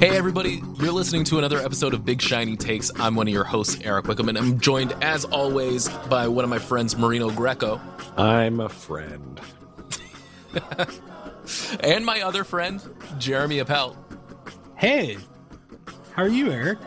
[0.00, 2.92] Hey, everybody, you're listening to another episode of Big Shiny Takes.
[3.00, 6.50] I'm one of your hosts, Eric Wickham, and I'm joined, as always, by one of
[6.50, 7.80] my friends, Marino Greco.
[8.16, 9.40] I'm a friend.
[11.80, 12.80] and my other friend,
[13.18, 13.96] Jeremy Appel.
[14.76, 15.18] Hey,
[16.12, 16.78] how are you, Eric?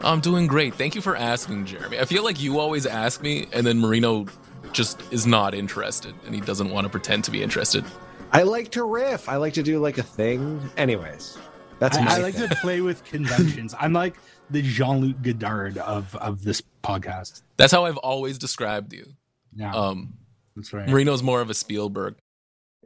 [0.00, 0.74] I'm doing great.
[0.74, 2.00] Thank you for asking, Jeremy.
[2.00, 4.26] I feel like you always ask me, and then Marino
[4.72, 7.84] just is not interested, and he doesn't want to pretend to be interested.
[8.32, 9.28] I like to riff.
[9.28, 10.60] I like to do like a thing.
[10.76, 11.38] Anyways,
[11.78, 13.74] that's I, I like to play with conventions.
[13.78, 14.16] I'm like
[14.50, 17.42] the Jean Luc Godard of of this podcast.
[17.56, 19.12] That's how I've always described you.
[19.54, 20.14] Yeah, Um,
[20.54, 20.88] that's right.
[20.88, 22.16] Marino's more of a Spielberg.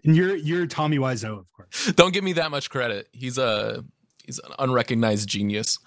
[0.04, 1.92] and you're you're Tommy Wiseau, of course.
[1.96, 3.08] Don't give me that much credit.
[3.12, 3.84] He's a
[4.24, 5.78] he's an unrecognized genius.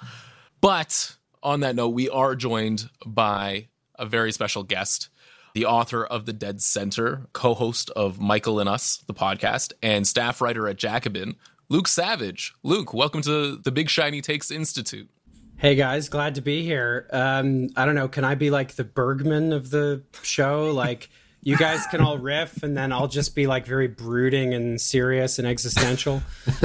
[0.62, 3.68] But on that note, we are joined by
[4.00, 5.10] a very special guest,
[5.54, 10.40] the author of The Dead Center, co-host of Michael and Us, the podcast, and staff
[10.42, 11.36] writer at Jacobin,
[11.74, 12.54] Luke Savage.
[12.62, 15.10] Luke, welcome to the Big Shiny Takes Institute.
[15.58, 17.08] Hey guys, glad to be here.
[17.12, 20.70] Um, I don't know, can I be like the Bergman of the show?
[20.70, 21.10] Like,
[21.42, 25.40] you guys can all riff, and then I'll just be like very brooding and serious
[25.40, 26.22] and existential.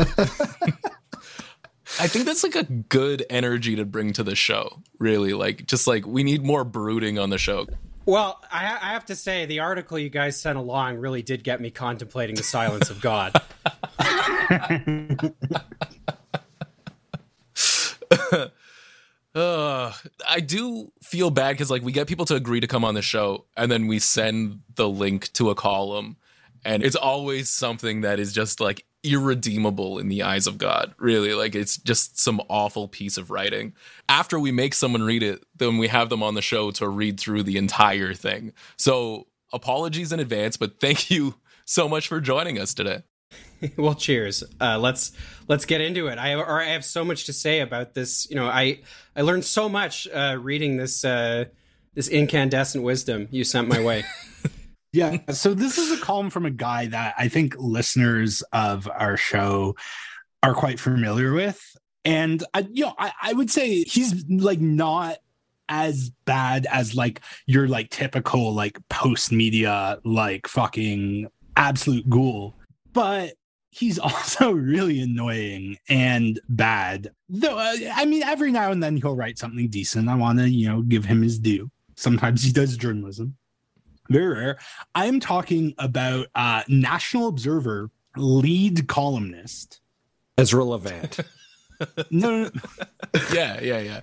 [1.99, 4.83] I think that's like a good energy to bring to the show.
[4.99, 7.67] Really, like just like we need more brooding on the show.
[8.05, 11.63] Well, I, I have to say, the article you guys sent along really did get
[11.63, 13.33] me contemplating the silence of God.
[19.35, 19.93] Uh,
[20.29, 23.03] I do feel bad because like we get people to agree to come on the
[23.03, 26.17] show, and then we send the link to a column,
[26.65, 30.93] and it's always something that is just like irredeemable in the eyes of God.
[30.99, 33.75] Really, like it's just some awful piece of writing.
[34.09, 37.21] After we make someone read it, then we have them on the show to read
[37.21, 38.53] through the entire thing.
[38.77, 43.03] So apologies in advance, but thank you so much for joining us today.
[43.77, 44.45] well, cheers.
[44.61, 45.13] Uh, let's
[45.49, 46.19] let's get into it.
[46.19, 48.29] I or I have so much to say about this.
[48.31, 48.81] You know, I
[49.17, 51.47] I learned so much uh, reading this uh,
[51.95, 54.05] this incandescent wisdom you sent my way.
[54.93, 55.19] Yeah.
[55.33, 59.77] So this is a column from a guy that I think listeners of our show
[60.43, 61.63] are quite familiar with,
[62.07, 65.19] and I, you know, I, I would say he's like not
[65.69, 72.57] as bad as like your like typical like post media like fucking absolute ghoul,
[72.93, 73.35] but
[73.79, 77.13] he's also really annoying and bad.
[77.29, 80.09] Though uh, I mean, every now and then he'll write something decent.
[80.09, 81.71] I want to you know give him his due.
[81.97, 83.37] Sometimes he does journalism
[84.09, 84.59] very rare.
[84.95, 89.81] I'm talking about uh, National Observer lead columnist.
[90.37, 91.21] Ezra Levant.
[92.11, 92.51] No, no, no.
[93.33, 94.01] Yeah, yeah, yeah.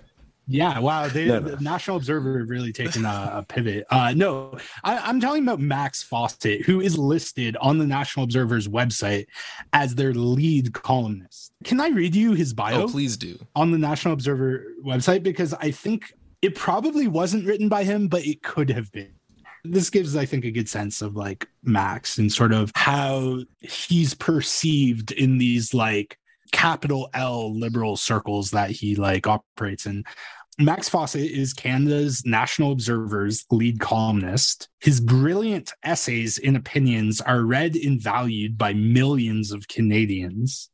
[0.48, 1.08] Yeah, wow.
[1.08, 1.56] They, No, no.
[1.56, 3.86] The National Observer really taken a, a pivot.
[3.90, 8.68] Uh, no, I, I'm talking about Max Fawcett, who is listed on the National Observer's
[8.68, 9.26] website
[9.74, 11.52] as their lead columnist.
[11.64, 12.84] Can I read you his bio?
[12.84, 13.38] Oh, please do.
[13.56, 18.26] on the National Observer website because I think it probably wasn't written by him, but
[18.26, 19.14] it could have been.
[19.64, 24.14] This gives, I think, a good sense of like Max and sort of how he's
[24.14, 26.20] perceived in these like
[26.52, 30.04] capital L liberal circles that he like operates in.
[30.58, 34.70] Max Fawcett is Canada's National Observer's lead columnist.
[34.80, 40.70] His brilliant essays and opinions are read and valued by millions of Canadians.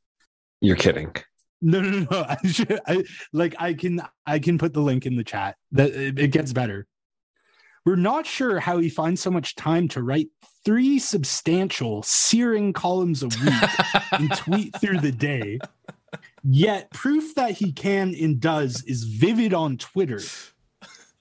[0.60, 1.16] You're kidding.
[1.64, 2.26] No, no, no.
[2.30, 3.04] I should, I,
[3.34, 5.56] like I can, I can put the link in the chat.
[5.72, 6.86] That it, it gets better.
[7.84, 10.28] We're not sure how he finds so much time to write
[10.64, 15.58] three substantial, searing columns a week and tweet through the day.
[16.44, 20.22] Yet, proof that he can and does is vivid on Twitter,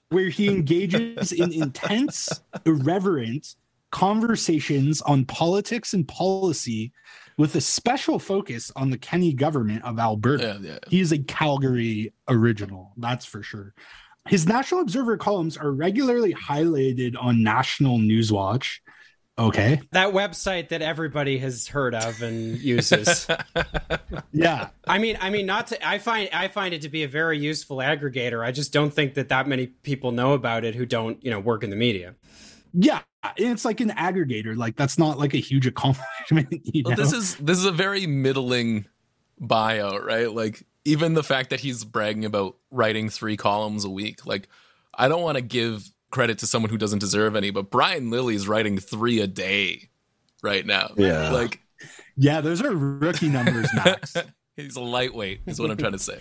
[0.09, 2.29] where he engages in intense,
[2.65, 3.55] irreverent
[3.91, 6.91] conversations on politics and policy
[7.37, 10.59] with a special focus on the Kenney government of Alberta.
[10.61, 10.79] Yeah, yeah.
[10.87, 13.73] He is a Calgary original, that's for sure.
[14.27, 18.79] His National Observer columns are regularly highlighted on National Newswatch.
[19.41, 19.81] Okay.
[19.91, 23.27] that website that everybody has heard of and uses.
[24.31, 24.69] Yeah.
[24.87, 25.87] I mean, I mean, not to.
[25.87, 28.45] I find I find it to be a very useful aggregator.
[28.45, 31.39] I just don't think that that many people know about it who don't, you know,
[31.39, 32.15] work in the media.
[32.73, 33.01] Yeah.
[33.37, 34.57] It's like an aggregator.
[34.57, 36.47] Like, that's not like a huge accomplishment.
[36.63, 38.85] You Well, this is this is a very middling
[39.39, 40.31] bio, right?
[40.31, 44.25] Like even the fact that he's bragging about writing three columns a week.
[44.25, 44.47] Like
[44.93, 48.47] I don't want to give credit to someone who doesn't deserve any, but Brian Lilly's
[48.47, 49.89] writing three a day
[50.43, 50.91] right now.
[50.97, 51.31] Yeah.
[51.31, 51.61] Like
[52.17, 54.15] yeah, those are rookie numbers, Max.
[54.55, 56.19] he's a lightweight, is what I'm trying to say.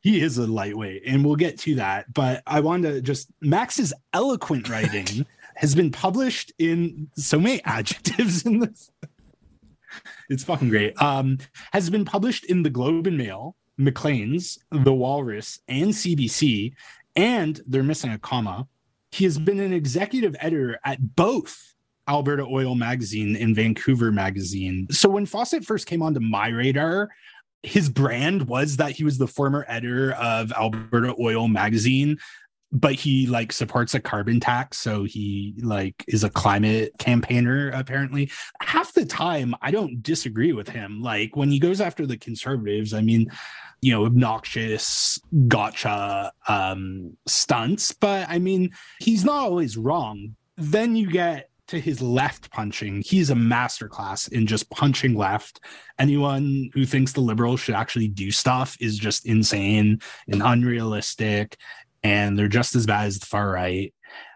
[0.00, 2.12] he is a lightweight, and we'll get to that.
[2.12, 8.44] But I wanted to just Max's eloquent writing has been published in so many adjectives
[8.46, 8.90] in this.
[10.28, 11.00] It's fucking great.
[11.00, 11.38] Um,
[11.72, 16.74] has been published in the Globe and Mail, Maclean's, The Walrus, and CBC,
[17.16, 18.66] and they're missing a comma.
[19.18, 21.74] He has been an executive editor at both
[22.08, 24.86] Alberta Oil Magazine and Vancouver Magazine.
[24.92, 27.08] So when Fawcett first came onto my radar,
[27.64, 32.16] his brand was that he was the former editor of Alberta Oil Magazine,
[32.70, 38.30] but he like supports a carbon tax so he like is a climate campaigner apparently.
[38.60, 41.00] Half the time i don't disagree with him.
[41.00, 43.30] Like when he goes after the conservatives i mean
[43.80, 48.70] you know obnoxious gotcha um stunts but i mean
[49.00, 50.34] he's not always wrong.
[50.56, 53.02] Then you get to his left punching.
[53.06, 55.60] He's a masterclass in just punching left.
[55.98, 61.56] Anyone who thinks the liberals should actually do stuff is just insane and unrealistic
[62.02, 63.92] and they're just as bad as the far right.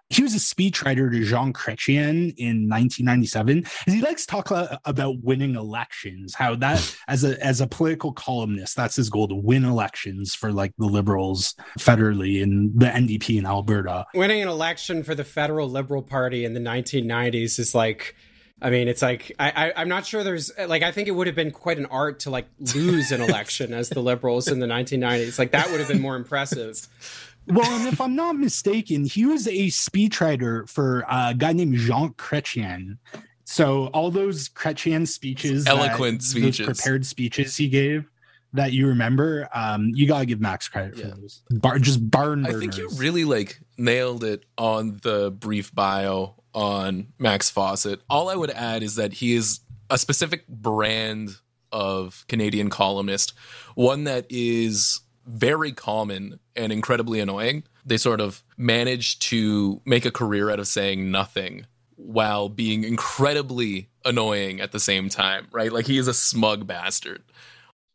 [0.08, 3.64] He was a speechwriter to Jean Chrétien in 1997.
[3.86, 4.50] And he likes to talk
[4.84, 9.34] about winning elections, how that as a as a political columnist, that's his goal to
[9.34, 14.04] win elections for like the liberals federally and the NDP in Alberta.
[14.14, 18.14] Winning an election for the federal Liberal Party in the 1990s is like
[18.62, 21.26] I mean, it's like I, I am not sure there's like I think it would
[21.26, 24.66] have been quite an art to like lose an election as the liberals in the
[24.66, 25.38] 1990s.
[25.38, 26.86] Like that would have been more impressive.
[27.48, 32.10] Well, and if I'm not mistaken, he was a speechwriter for a guy named Jean
[32.14, 32.98] Chrétien.
[33.44, 38.08] So all those Chrétien speeches, eloquent that, speeches, prepared speeches he gave
[38.52, 41.42] that you remember, um, you gotta give Max credit for those.
[41.50, 42.42] Bar, just barn.
[42.42, 42.56] Burners.
[42.56, 48.00] I think you really like nailed it on the brief bio on Max Fawcett.
[48.10, 49.60] All I would add is that he is
[49.90, 51.30] a specific brand
[51.72, 53.32] of Canadian columnist,
[53.74, 57.64] one that is very common and incredibly annoying.
[57.84, 61.66] They sort of manage to make a career out of saying nothing
[61.96, 65.72] while being incredibly annoying at the same time, right?
[65.72, 67.22] Like he is a smug bastard.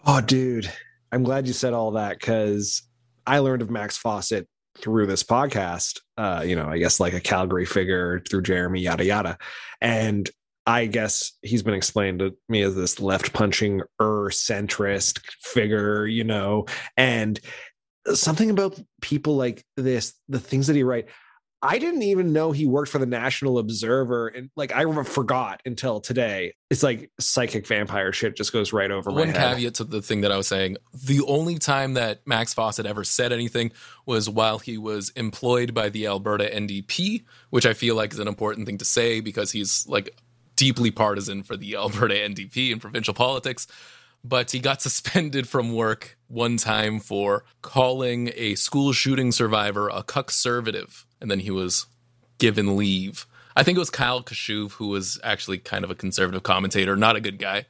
[0.05, 0.71] Oh, dude.
[1.11, 2.83] I'm glad you said all that because
[3.25, 4.47] I learned of Max Fawcett
[4.77, 6.01] through this podcast.
[6.17, 9.37] Uh, you know, I guess like a Calgary figure through Jeremy, yada yada.
[9.81, 10.29] And
[10.67, 16.25] I guess he's been explained to me as this left punching er centrist figure, you
[16.25, 16.65] know,
[16.97, 17.39] and
[18.13, 21.07] something about people like this, the things that he write.
[21.63, 25.99] I didn't even know he worked for the National Observer, and like I forgot until
[25.99, 26.53] today.
[26.69, 29.43] It's like psychic vampire shit just goes right over One my head.
[29.43, 32.85] One caveat to the thing that I was saying: the only time that Max Fawcett
[32.85, 33.71] ever said anything
[34.05, 38.27] was while he was employed by the Alberta NDP, which I feel like is an
[38.27, 40.15] important thing to say because he's like
[40.57, 43.65] deeply partisan for the Alberta NDP in provincial politics.
[44.23, 50.03] But he got suspended from work one time for calling a school shooting survivor a
[50.03, 51.85] conservative, and then he was
[52.39, 53.25] given leave.
[53.55, 57.15] I think it was Kyle Kashuv who was actually kind of a conservative commentator, not
[57.15, 57.65] a good guy.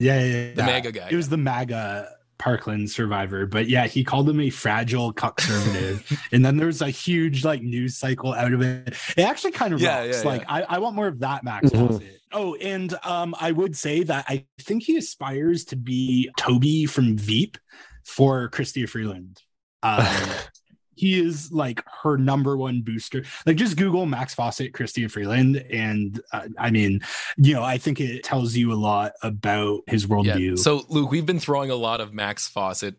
[0.00, 0.54] Yeah, yeah, yeah.
[0.54, 1.08] the MAGA guy.
[1.10, 6.26] It was the MAGA Parkland survivor, but yeah, he called him a fragile conservative.
[6.32, 8.94] and then there's a huge like news cycle out of it.
[9.16, 10.22] It actually kind of yeah, rocks.
[10.22, 10.54] Yeah, like yeah.
[10.54, 12.04] I, I want more of that Max mm-hmm.
[12.32, 17.16] Oh, and um, I would say that I think he aspires to be Toby from
[17.16, 17.56] Veep
[18.04, 19.40] for Chrystia Freeland.
[19.84, 20.04] Um,
[20.96, 23.24] he is like her number one booster.
[23.46, 27.00] Like just Google Max Fawcett, Chrystia Freeland, and uh, I mean,
[27.36, 30.50] you know, I think it tells you a lot about his worldview.
[30.50, 30.62] Yeah.
[30.62, 32.96] So, Luke, we've been throwing a lot of Max Fawcett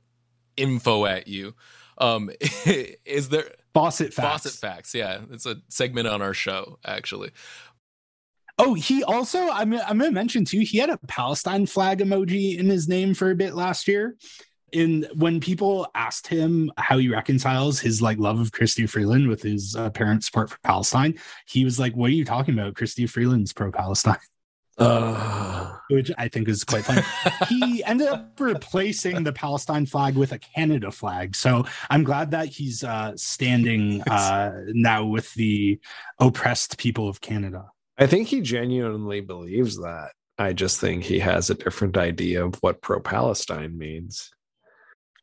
[0.57, 1.55] info at you.
[1.97, 2.29] Um,
[2.65, 4.43] is there Fawcett facts?
[4.43, 4.93] Fawcett facts.
[4.93, 7.31] Yeah, it's a segment on our show actually.
[8.57, 10.59] Oh, he also I'm I'm gonna mention too.
[10.59, 14.15] He had a Palestine flag emoji in his name for a bit last year
[14.71, 19.41] in when people asked him how he reconciles his like love of Chrystia Freeland with
[19.41, 21.17] his apparent uh, support for Palestine,
[21.47, 22.73] he was like, "What are you talking about?
[22.73, 24.17] Chrystia Freeland's pro Palestine."
[24.77, 25.71] Uh.
[25.89, 27.01] Which I think is quite funny.
[27.47, 31.35] he ended up replacing the Palestine flag with a Canada flag.
[31.35, 35.79] So I'm glad that he's uh, standing uh, now with the
[36.19, 37.71] oppressed people of Canada.
[37.97, 40.09] I think he genuinely believes that.
[40.37, 44.34] I just think he has a different idea of what pro Palestine means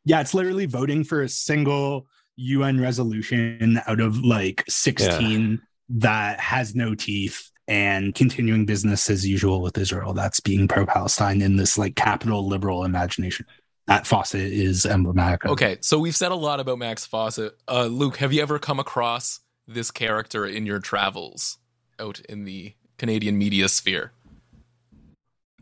[0.05, 5.57] yeah, it's literally voting for a single UN resolution out of like 16 yeah.
[5.89, 10.13] that has no teeth and continuing business as usual with Israel.
[10.13, 13.45] That's being pro Palestine in this like capital liberal imagination.
[13.87, 15.45] That Fawcett is emblematic.
[15.45, 15.51] Of.
[15.51, 17.53] Okay, so we've said a lot about Max Fawcett.
[17.67, 21.57] Uh, Luke, have you ever come across this character in your travels
[21.99, 24.13] out in the Canadian media sphere?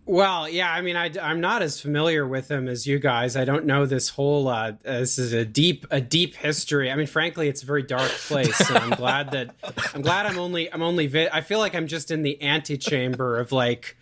[0.06, 3.38] Well, yeah, I mean, I, am not as familiar with him as you guys.
[3.38, 4.48] I don't know this whole.
[4.48, 6.92] Uh, this is a deep, a deep history.
[6.92, 8.56] I mean, frankly, it's a very dark place.
[8.58, 9.54] So I'm glad that
[9.94, 11.06] I'm glad I'm only, I'm only.
[11.08, 13.96] Vi- I feel like I'm just in the antechamber of like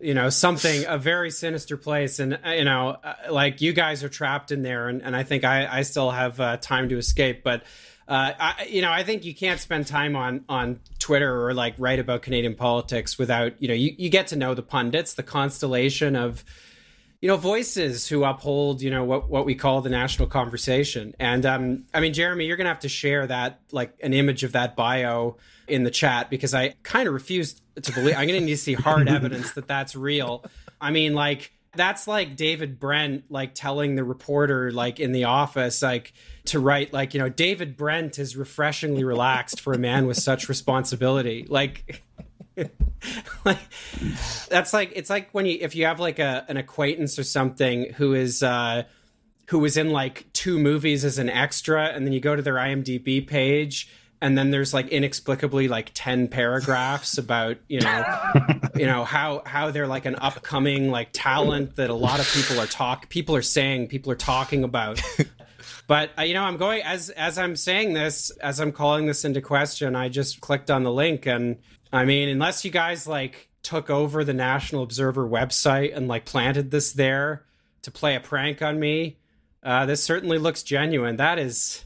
[0.00, 4.04] you know something a very sinister place and uh, you know uh, like you guys
[4.04, 6.98] are trapped in there and, and i think i i still have uh, time to
[6.98, 7.62] escape but
[8.08, 11.74] uh, I, you know, I think you can't spend time on on Twitter or like
[11.78, 15.24] write about Canadian politics without, you know, you, you get to know the pundits, the
[15.24, 16.44] constellation of,
[17.20, 21.14] you know, voices who uphold, you know, what what we call the national conversation.
[21.18, 24.52] And um, I mean, Jeremy, you're gonna have to share that, like, an image of
[24.52, 25.36] that bio
[25.66, 28.14] in the chat because I kind of refuse to believe.
[28.16, 30.44] I'm gonna need to see hard evidence that that's real.
[30.80, 35.82] I mean, like that's like David Brent like telling the reporter like in the office
[35.82, 36.12] like
[36.46, 40.48] to write like you know David Brent is refreshingly relaxed for a man with such
[40.48, 41.46] responsibility.
[41.48, 42.02] Like
[43.44, 43.58] like
[44.48, 47.92] that's like it's like when you if you have like a an acquaintance or something
[47.94, 48.82] who is uh
[49.48, 52.54] who was in like two movies as an extra and then you go to their
[52.54, 53.88] IMDb page
[54.20, 58.04] and then there's like inexplicably like 10 paragraphs about you know
[58.76, 62.60] you know how how they're like an upcoming like talent that a lot of people
[62.60, 65.00] are talk people are saying people are talking about.
[65.88, 69.24] But uh, you know i'm going as as i'm saying this as i'm calling this
[69.24, 71.26] into question i just clicked on the link.
[71.26, 71.58] And
[71.92, 76.72] i mean unless you guys like took over the national observer website and like planted
[76.72, 77.44] this there
[77.82, 79.16] to play a prank on me
[79.66, 81.16] uh, this certainly looks genuine.
[81.16, 81.84] That is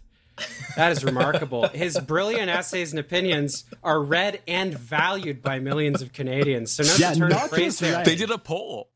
[0.76, 1.68] that is remarkable.
[1.68, 6.72] His brilliant essays and opinions are read and valued by millions of Canadians.
[6.72, 8.04] So no yeah, turn of phrase there.
[8.04, 8.90] They did a poll.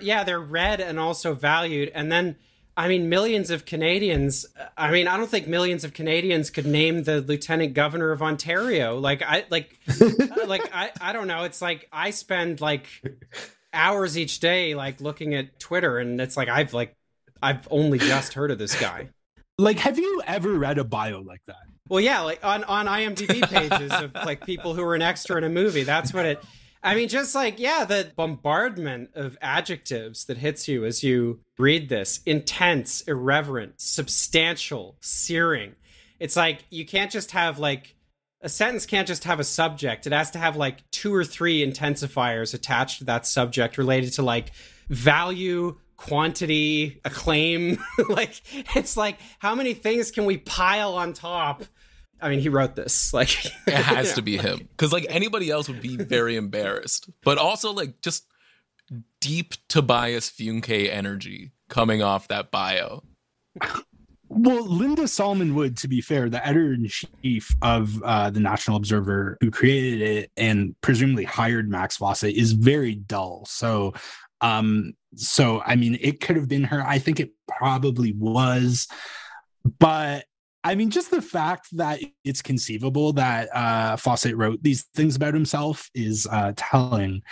[0.00, 1.90] Yeah, they're read and also valued.
[1.94, 2.36] And then,
[2.76, 4.46] I mean, millions of Canadians.
[4.76, 8.98] I mean, I don't think millions of Canadians could name the lieutenant governor of Ontario.
[8.98, 9.78] Like I like,
[10.46, 11.44] like I I don't know.
[11.44, 12.86] It's like I spend like
[13.72, 16.94] hours each day like looking at Twitter, and it's like I've like
[17.42, 19.08] I've only just heard of this guy.
[19.58, 21.56] Like, have you ever read a bio like that?
[21.88, 25.44] Well, yeah, like on on IMDb pages of like people who were an extra in
[25.44, 25.82] a movie.
[25.82, 26.44] That's what it.
[26.82, 31.88] I mean, just like yeah, the bombardment of adjectives that hits you as you read
[31.88, 35.74] this: intense, irreverent, substantial, searing.
[36.20, 37.96] It's like you can't just have like
[38.42, 40.06] a sentence can't just have a subject.
[40.06, 44.22] It has to have like two or three intensifiers attached to that subject related to
[44.22, 44.52] like
[44.88, 47.78] value, quantity, acclaim.
[48.08, 48.40] like
[48.74, 51.64] it's like how many things can we pile on top?
[52.20, 53.12] I mean, he wrote this.
[53.12, 57.08] Like it has to be him because like anybody else would be very embarrassed.
[57.24, 58.26] But also like just
[59.20, 63.02] deep Tobias Funke energy coming off that bio.
[64.28, 68.76] Well, Linda Solomon Wood, to be fair, the editor in chief of uh, the National
[68.76, 73.44] Observer, who created it and presumably hired Max Fawcett, is very dull.
[73.46, 73.94] So
[74.40, 76.82] um, so I mean, it could have been her.
[76.86, 78.88] I think it probably was,
[79.78, 80.24] but
[80.66, 85.32] I mean, just the fact that it's conceivable that uh, Fawcett wrote these things about
[85.32, 87.22] himself is uh, telling.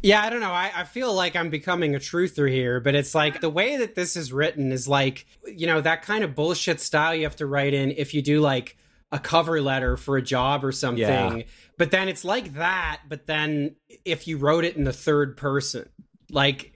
[0.00, 0.52] Yeah, I don't know.
[0.52, 3.96] I, I feel like I'm becoming a truther here, but it's like the way that
[3.96, 7.46] this is written is like, you know, that kind of bullshit style you have to
[7.46, 8.76] write in if you do like
[9.10, 11.38] a cover letter for a job or something.
[11.38, 11.42] Yeah.
[11.78, 15.88] But then it's like that, but then if you wrote it in the third person,
[16.32, 16.72] like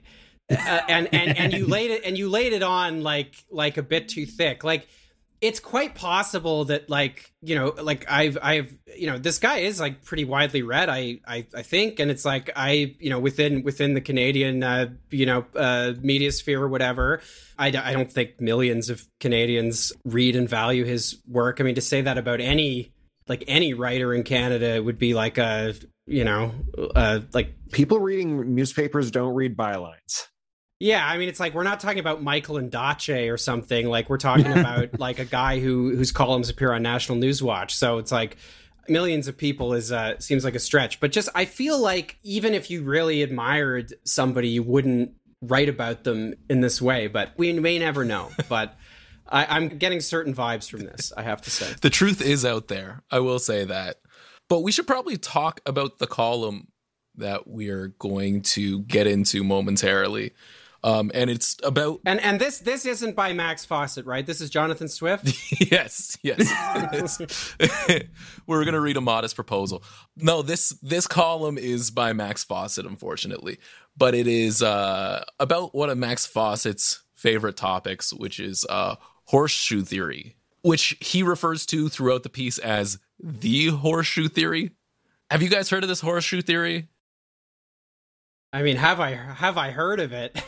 [0.49, 3.83] uh, and and and you laid it and you laid it on like like a
[3.83, 4.63] bit too thick.
[4.63, 4.87] Like
[5.39, 9.79] it's quite possible that like you know like i've i've you know this guy is
[9.79, 11.99] like pretty widely read i i, I think.
[11.99, 16.31] And it's like i you know within within the canadian uh you know uh media
[16.31, 17.21] sphere or whatever
[17.59, 21.59] I, I don't think millions of canadians read and value his work.
[21.59, 22.93] I mean to say that about any
[23.27, 25.75] like any writer in canada would be like a
[26.07, 26.53] you know,
[26.95, 30.27] uh, like people reading newspapers don't read bylines.
[30.79, 33.87] Yeah, I mean, it's like we're not talking about Michael Ondaatje or something.
[33.87, 37.71] Like we're talking about like a guy who whose columns appear on National Newswatch.
[37.71, 38.37] So it's like
[38.87, 40.99] millions of people is uh, seems like a stretch.
[40.99, 46.03] But just I feel like even if you really admired somebody, you wouldn't write about
[46.03, 47.07] them in this way.
[47.07, 48.29] But we may never know.
[48.47, 48.77] But
[49.27, 51.11] I, I'm getting certain vibes from this.
[51.17, 53.03] I have to say, the truth is out there.
[53.11, 53.97] I will say that.
[54.49, 56.69] But we should probably talk about the column
[57.15, 60.33] that we're going to get into momentarily.
[60.83, 64.25] Um, and it's about and and this this isn't by Max Fawcett, right?
[64.25, 65.25] This is Jonathan Swift.
[65.71, 67.47] yes, yes.
[68.47, 69.83] we're gonna read a modest proposal.
[70.15, 73.57] No, this this column is by Max Fawcett, unfortunately,
[73.97, 79.81] but it is uh, about one of Max Fawcett's favorite topics, which is uh, horseshoe
[79.81, 84.71] theory, which he refers to throughout the piece as the horseshoe theory.
[85.29, 86.87] Have you guys heard of this horseshoe theory?
[88.53, 90.41] I mean, have I have I heard of it?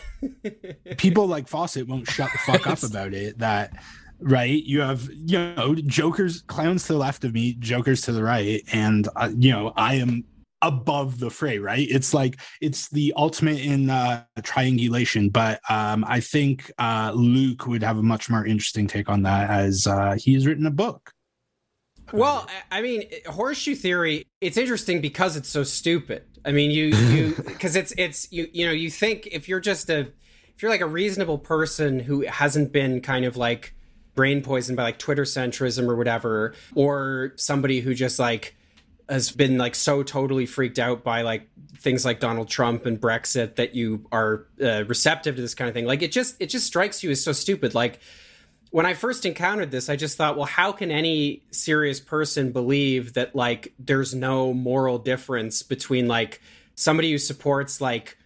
[0.97, 3.39] People like Fawcett won't shut the fuck up about it.
[3.39, 3.73] That
[4.21, 4.63] right?
[4.63, 8.63] You have you know jokers, clowns to the left of me, jokers to the right,
[8.71, 10.23] and uh, you know I am
[10.61, 11.87] above the fray, right?
[11.89, 15.29] It's like it's the ultimate in uh, triangulation.
[15.29, 19.49] But um, I think uh, Luke would have a much more interesting take on that
[19.49, 21.11] as uh, he's written a book.
[22.13, 24.25] Well, I mean, horseshoe theory.
[24.41, 26.23] It's interesting because it's so stupid.
[26.45, 29.89] I mean, you you because it's it's you you know you think if you're just
[29.89, 29.99] a
[30.55, 33.73] if you're like a reasonable person who hasn't been kind of like
[34.15, 38.55] brain poisoned by like Twitter centrism or whatever, or somebody who just like
[39.07, 43.55] has been like so totally freaked out by like things like Donald Trump and Brexit
[43.55, 45.85] that you are uh, receptive to this kind of thing.
[45.85, 47.73] Like it just it just strikes you as so stupid.
[47.73, 47.99] Like
[48.71, 53.13] when I first encountered this, I just thought, well, how can any serious person believe
[53.13, 56.41] that like there's no moral difference between like
[56.75, 58.17] somebody who supports like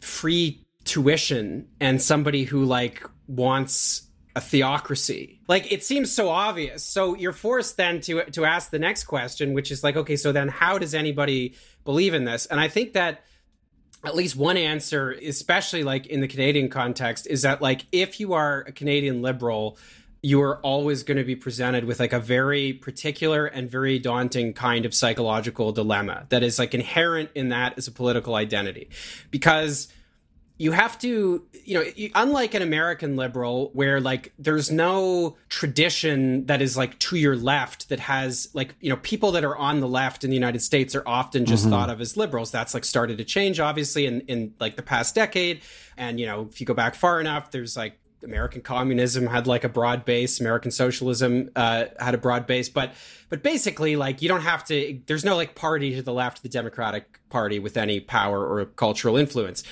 [0.00, 5.40] free tuition and somebody who like wants a theocracy.
[5.48, 6.84] Like it seems so obvious.
[6.84, 10.32] So you're forced then to to ask the next question, which is like, okay, so
[10.32, 12.46] then how does anybody believe in this?
[12.46, 13.24] And I think that
[14.04, 18.32] at least one answer, especially like in the Canadian context, is that like if you
[18.32, 19.78] are a Canadian liberal,
[20.22, 24.52] you are always going to be presented with like a very particular and very daunting
[24.52, 28.88] kind of psychological dilemma that is like inherent in that as a political identity.
[29.30, 29.88] Because
[30.58, 36.62] you have to you know unlike an american liberal where like there's no tradition that
[36.62, 39.88] is like to your left that has like you know people that are on the
[39.88, 41.72] left in the united states are often just mm-hmm.
[41.72, 45.14] thought of as liberals that's like started to change obviously in in like the past
[45.14, 45.62] decade
[45.96, 49.64] and you know if you go back far enough there's like American communism had like
[49.64, 50.40] a broad base.
[50.40, 52.92] American socialism uh, had a broad base, but
[53.28, 55.00] but basically, like you don't have to.
[55.06, 58.64] There's no like party to the left of the Democratic Party with any power or
[58.66, 59.62] cultural influence.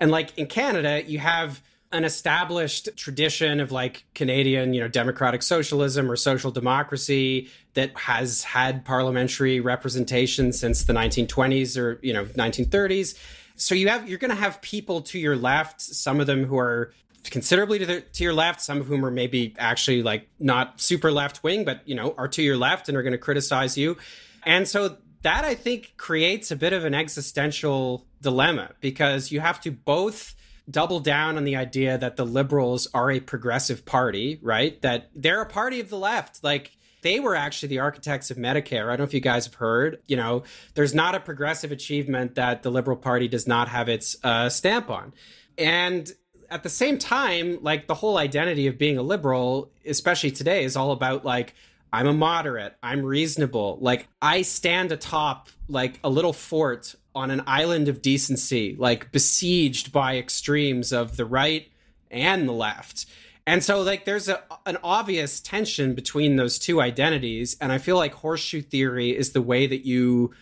[0.00, 5.42] And like in Canada, you have an established tradition of like Canadian, you know, democratic
[5.42, 12.26] socialism or social democracy that has had parliamentary representation since the 1920s or, you know,
[12.26, 13.18] 1930s.
[13.56, 16.58] So you have you're going to have people to your left, some of them who
[16.58, 16.92] are
[17.24, 21.10] considerably to, the, to your left, some of whom are maybe actually like not super
[21.12, 23.96] left wing, but you know, are to your left and are going to criticize you.
[24.44, 29.60] And so that I think creates a bit of an existential dilemma because you have
[29.62, 30.34] to both
[30.70, 34.80] double down on the idea that the liberals are a progressive party, right?
[34.82, 36.44] That they're a party of the left.
[36.44, 38.84] Like they were actually the architects of Medicare.
[38.84, 40.00] I don't know if you guys have heard.
[40.06, 40.42] You know,
[40.74, 44.90] there's not a progressive achievement that the Liberal Party does not have its uh, stamp
[44.90, 45.14] on.
[45.56, 46.10] And
[46.50, 50.76] at the same time, like the whole identity of being a liberal, especially today, is
[50.76, 51.54] all about like
[51.92, 52.76] I'm a moderate.
[52.82, 53.78] I'm reasonable.
[53.80, 59.92] Like I stand atop like a little fort on an island of decency, like besieged
[59.92, 61.70] by extremes of the right
[62.10, 63.06] and the left.
[63.46, 67.96] And so like there's a, an obvious tension between those two identities and I feel
[67.96, 70.34] like horseshoe theory is the way that you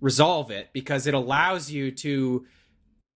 [0.00, 2.44] resolve it because it allows you to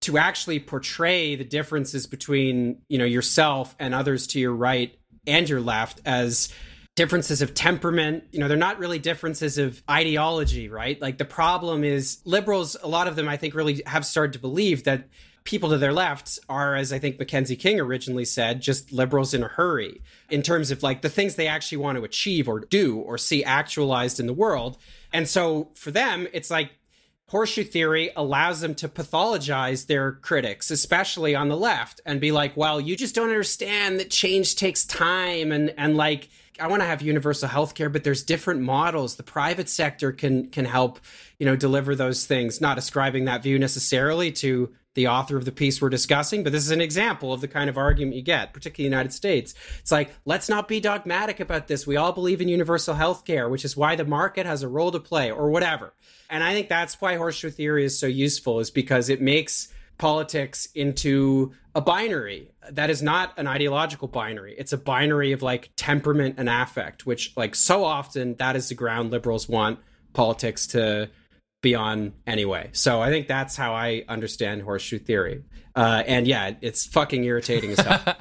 [0.07, 5.49] to actually portray the differences between, you know, yourself and others to your right and
[5.49, 6.49] your left as
[6.95, 8.23] differences of temperament.
[8.31, 11.01] You know, they're not really differences of ideology, right?
[11.03, 14.38] Like the problem is liberals, a lot of them, I think, really have started to
[14.38, 15.09] believe that
[15.42, 19.42] people to their left are, as I think Mackenzie King originally said, just liberals in
[19.42, 22.99] a hurry in terms of like the things they actually want to achieve or do
[22.99, 24.79] or see actualized in the world.
[25.12, 26.71] And so for them, it's like
[27.28, 32.56] horseshoe theory allows them to pathologize their critics, especially on the left, and be like,
[32.56, 36.86] well, you just don't understand that change takes time and and like I want to
[36.86, 39.16] have universal health care, but there's different models.
[39.16, 41.00] The private sector can can help,
[41.38, 42.60] you know, deliver those things.
[42.60, 46.64] Not ascribing that view necessarily to the author of the piece we're discussing, but this
[46.64, 49.54] is an example of the kind of argument you get, particularly in the United States.
[49.78, 51.87] It's like, let's not be dogmatic about this.
[51.87, 54.90] We all believe in universal health care, which is why the market has a role
[54.90, 55.92] to play, or whatever.
[56.28, 60.68] And I think that's why horseshoe theory is so useful, is because it makes politics
[60.74, 66.35] into a binary that is not an ideological binary it's a binary of like temperament
[66.37, 69.78] and affect which like so often that is the ground liberals want
[70.12, 71.09] politics to
[71.70, 75.42] be on anyway so i think that's how i understand horseshoe theory
[75.74, 78.16] uh, and yeah it's fucking irritating as hell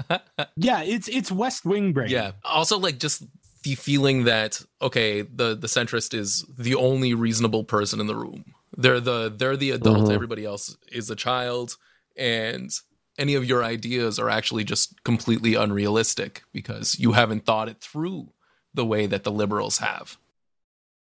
[0.57, 3.23] yeah it's it's west wing brain yeah also like just
[3.63, 8.43] the feeling that okay the the centrist is the only reasonable person in the room
[8.77, 10.03] they're the they're the adult.
[10.03, 10.11] Mm-hmm.
[10.11, 11.77] Everybody else is a child,
[12.15, 12.71] and
[13.17, 18.31] any of your ideas are actually just completely unrealistic because you haven't thought it through
[18.73, 20.17] the way that the liberals have.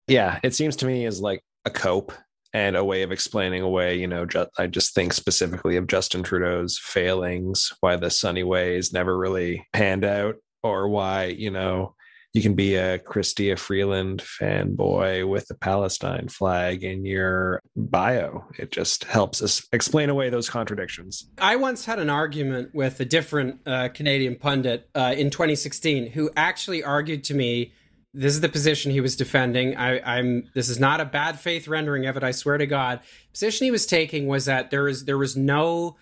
[0.07, 2.11] Yeah, it seems to me as like a cope
[2.53, 6.23] and a way of explaining away, you know, ju- I just think specifically of Justin
[6.23, 11.95] Trudeau's failings, why the sunny ways never really panned out, or why, you know,
[12.33, 18.45] you can be a Chrystia Freeland fanboy with the Palestine flag in your bio.
[18.57, 21.29] It just helps us explain away those contradictions.
[21.39, 26.31] I once had an argument with a different uh, Canadian pundit uh, in 2016 who
[26.37, 27.73] actually argued to me.
[28.13, 29.77] This is the position he was defending.
[29.77, 32.23] I, am This is not a bad faith rendering of it.
[32.23, 32.99] I swear to God.
[32.99, 35.95] The position he was taking was that there is there was no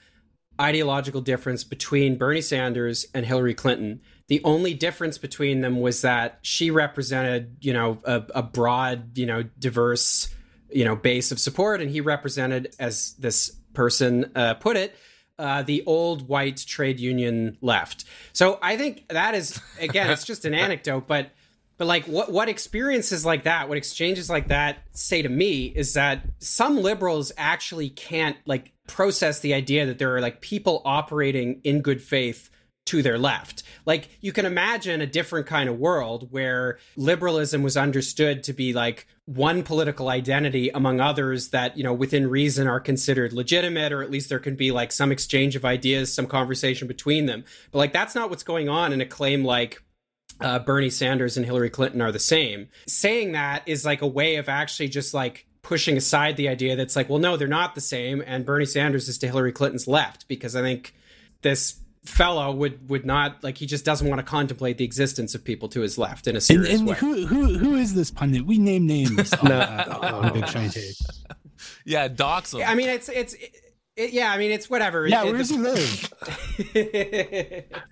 [0.60, 4.02] ideological difference between Bernie Sanders and Hillary Clinton.
[4.28, 9.26] The only difference between them was that she represented, you know, a, a broad, you
[9.26, 10.28] know, diverse,
[10.70, 14.96] you know, base of support, and he represented, as this person uh, put it,
[15.38, 18.04] uh, the old white trade union left.
[18.34, 21.32] So I think that is again, it's just an anecdote, but
[21.80, 25.94] but like what what experiences like that, what exchanges like that say to me is
[25.94, 31.62] that some liberals actually can't like process the idea that there are like people operating
[31.64, 32.50] in good faith
[32.88, 33.64] to their left.
[33.86, 38.74] Like you can imagine a different kind of world where liberalism was understood to be
[38.74, 44.04] like one political identity among others that, you know, within reason are considered legitimate or
[44.04, 47.46] at least there can be like some exchange of ideas, some conversation between them.
[47.72, 49.82] But like that's not what's going on in a claim like
[50.42, 52.70] uh, Bernie Sanders and Hillary Clinton are the same.
[52.88, 56.96] Saying that is like a way of actually just like pushing aside the idea that's
[56.96, 60.28] like, well, no, they're not the same, and Bernie Sanders is to Hillary Clinton's left
[60.28, 60.94] because I think
[61.42, 65.44] this fellow would would not like he just doesn't want to contemplate the existence of
[65.44, 66.96] people to his left in a serious and, and way.
[66.96, 68.46] Who who who is this pundit?
[68.46, 70.96] We name names on, uh, on Big Shiny Tape.
[71.86, 72.64] Yeah, dox him.
[72.66, 73.36] I mean, it's it's.
[74.00, 75.06] It, yeah, I mean it's whatever.
[75.08, 76.10] Yeah, it, where does he live?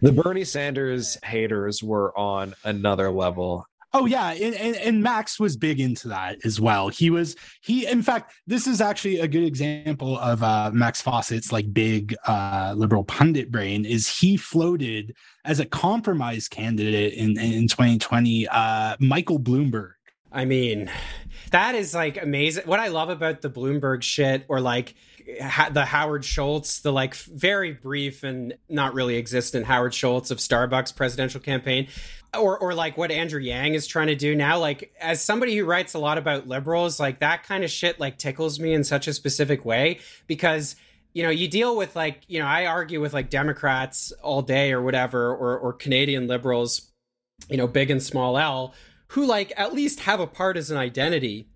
[0.01, 3.65] the Bernie Sanders haters were on another level.
[3.93, 6.87] Oh yeah, and, and, and Max was big into that as well.
[6.87, 11.51] He was he in fact this is actually a good example of uh, Max Fawcett's
[11.51, 17.67] like big uh, liberal pundit brain is he floated as a compromise candidate in in
[17.67, 19.91] 2020 uh, Michael Bloomberg.
[20.31, 20.89] I mean,
[21.51, 22.63] that is like amazing.
[22.65, 25.16] What I love about the Bloomberg shit or like ha-
[25.71, 30.95] the Howard Schultz, the like very brief and not really existent Howard Schultz of Starbucks
[30.95, 31.87] presidential campaign
[32.33, 35.65] or or like what Andrew Yang is trying to do now like as somebody who
[35.65, 39.07] writes a lot about liberals like that kind of shit like tickles me in such
[39.07, 40.75] a specific way because
[41.13, 44.71] you know you deal with like you know I argue with like Democrats all day
[44.71, 46.91] or whatever or or Canadian liberals
[47.49, 48.73] you know big and small L
[49.09, 51.47] who like at least have a partisan identity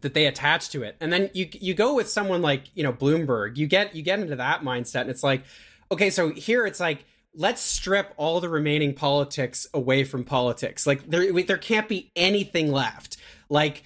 [0.00, 2.92] that they attach to it and then you you go with someone like you know
[2.92, 5.42] Bloomberg you get you get into that mindset and it's like
[5.90, 10.86] okay so here it's like let's strip all the remaining politics away from politics.
[10.86, 13.16] Like there there can't be anything left.
[13.48, 13.84] Like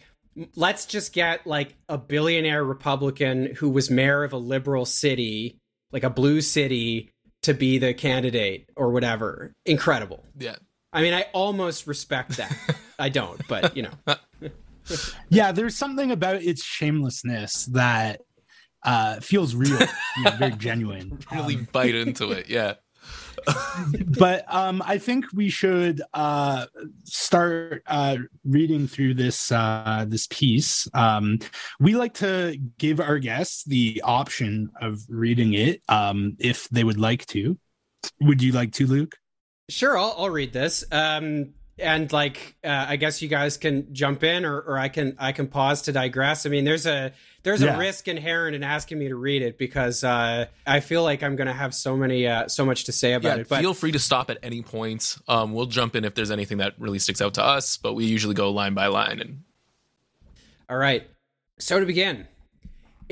[0.57, 5.59] let's just get like a billionaire Republican who was mayor of a liberal city,
[5.93, 7.11] like a blue city
[7.43, 9.53] to be the candidate or whatever.
[9.67, 10.25] Incredible.
[10.39, 10.57] Yeah.
[10.93, 12.57] I mean, I almost respect that.
[12.99, 13.93] I don't, but you know.
[15.29, 18.21] yeah, there's something about its shamelessness that
[18.85, 19.79] uh feels real,
[20.17, 21.19] you know, very genuine.
[21.31, 22.49] Really um, bite into it.
[22.49, 22.75] Yeah.
[24.19, 26.67] but um, I think we should uh,
[27.05, 30.89] start uh, reading through this uh, this piece.
[30.95, 31.39] Um,
[31.81, 36.99] we like to give our guests the option of reading it um, if they would
[36.99, 37.59] like to.
[38.21, 39.17] Would you like to, Luke?
[39.69, 40.85] Sure, I'll, I'll read this.
[40.93, 45.17] Um, and like, uh, I guess you guys can jump in, or, or I can
[45.19, 46.47] I can pause to digress.
[46.47, 47.75] I mean, there's a there's yeah.
[47.75, 51.37] a risk inherent in asking me to read it because uh, I feel like I'm
[51.37, 53.49] going to have so many uh, so much to say about yeah, it.
[53.49, 55.17] But feel free to stop at any point.
[55.29, 58.05] Um, we'll jump in if there's anything that really sticks out to us, but we
[58.05, 59.21] usually go line by line.
[59.21, 59.43] And
[60.69, 61.07] all right,
[61.59, 62.29] so to begin.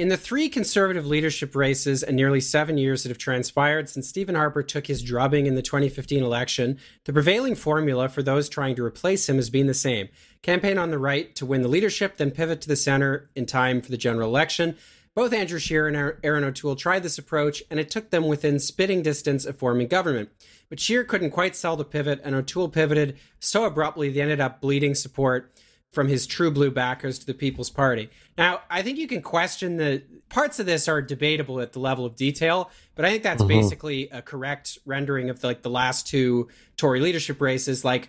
[0.00, 4.34] In the three conservative leadership races and nearly seven years that have transpired since Stephen
[4.34, 8.82] Harper took his drubbing in the 2015 election, the prevailing formula for those trying to
[8.82, 10.08] replace him has been the same
[10.40, 13.82] campaign on the right to win the leadership, then pivot to the center in time
[13.82, 14.74] for the general election.
[15.14, 19.02] Both Andrew Scheer and Erin O'Toole tried this approach, and it took them within spitting
[19.02, 20.30] distance of forming government.
[20.70, 24.62] But Scheer couldn't quite sell the pivot, and O'Toole pivoted so abruptly they ended up
[24.62, 25.52] bleeding support
[25.90, 28.10] from his true blue backers to the People's Party.
[28.38, 32.06] Now, I think you can question the parts of this are debatable at the level
[32.06, 33.60] of detail, but I think that's mm-hmm.
[33.60, 37.84] basically a correct rendering of the, like the last two Tory leadership races.
[37.84, 38.08] Like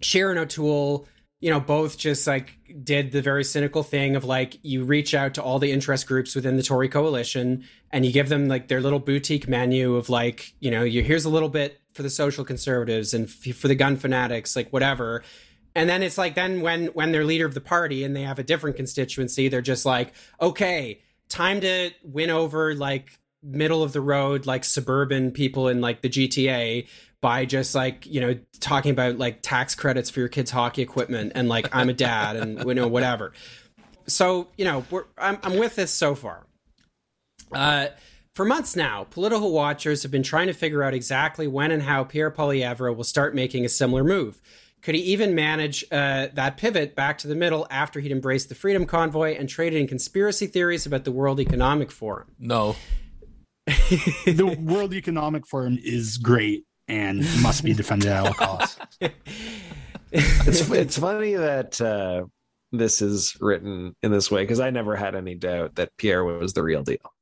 [0.00, 1.06] Scheer and O'Toole,
[1.40, 5.34] you know, both just like did the very cynical thing of like you reach out
[5.34, 8.80] to all the interest groups within the Tory coalition and you give them like their
[8.80, 12.44] little boutique menu of like, you know, you here's a little bit for the social
[12.44, 15.22] conservatives and f- for the gun fanatics, like whatever
[15.78, 18.38] and then it's like then when when they're leader of the party and they have
[18.38, 24.00] a different constituency they're just like okay time to win over like middle of the
[24.00, 26.86] road like suburban people in like the GTA
[27.20, 31.32] by just like you know talking about like tax credits for your kids hockey equipment
[31.34, 33.32] and like I'm a dad and you know whatever.
[34.06, 34.84] So you know
[35.16, 36.46] I'm, I'm with this so far.
[37.52, 37.88] Uh,
[38.34, 42.04] for months now, political watchers have been trying to figure out exactly when and how
[42.04, 44.40] Pierre Poilievre will start making a similar move.
[44.82, 48.54] Could he even manage uh, that pivot back to the middle after he'd embraced the
[48.54, 52.28] Freedom Convoy and traded in conspiracy theories about the World Economic Forum?
[52.38, 52.76] No.
[53.66, 58.78] the World Economic Forum is great and must be defended at all costs.
[60.12, 62.24] it's it's funny that uh,
[62.72, 66.54] this is written in this way because I never had any doubt that Pierre was
[66.54, 67.12] the real deal.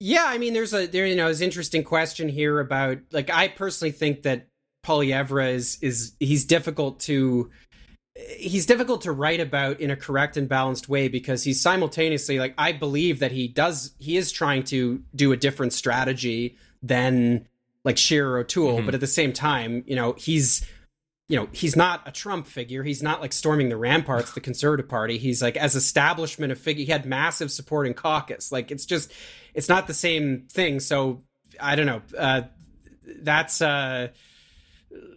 [0.00, 3.48] Yeah, I mean, there's a there you know, is interesting question here about like I
[3.48, 4.48] personally think that
[4.84, 7.50] Poilievre is is he's difficult to
[8.36, 12.54] he's difficult to write about in a correct and balanced way because he's simultaneously like
[12.58, 17.46] I believe that he does he is trying to do a different strategy than
[17.84, 18.86] like Scheer or O'Toole, mm-hmm.
[18.86, 20.64] but at the same time, you know, he's
[21.28, 22.82] you know, he's not a Trump figure.
[22.82, 25.16] He's not like storming the ramparts, the Conservative Party.
[25.16, 26.84] He's like as establishment of figure.
[26.84, 28.52] He had massive support in caucus.
[28.52, 29.12] Like it's just
[29.54, 30.78] it's not the same thing.
[30.80, 31.22] So
[31.58, 32.02] I don't know.
[32.16, 32.42] Uh,
[33.22, 34.08] that's uh,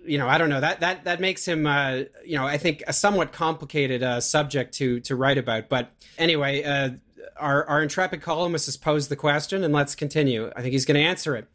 [0.06, 2.84] you know I don't know that that that makes him uh, you know I think
[2.88, 5.70] a somewhat complicated uh, subject to to write about.
[5.70, 6.92] But anyway, uh,
[7.38, 10.52] our our intrepid columnist has posed the question, and let's continue.
[10.56, 11.48] I think he's going to answer it.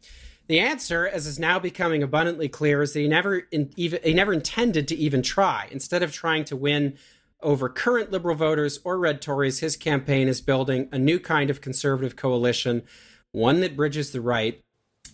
[0.46, 4.14] The answer, as is now becoming abundantly clear, is that he never in, even he
[4.14, 5.68] never intended to even try.
[5.70, 6.96] Instead of trying to win
[7.42, 11.60] over current Liberal voters or Red Tories, his campaign is building a new kind of
[11.60, 12.82] conservative coalition,
[13.32, 14.60] one that bridges the right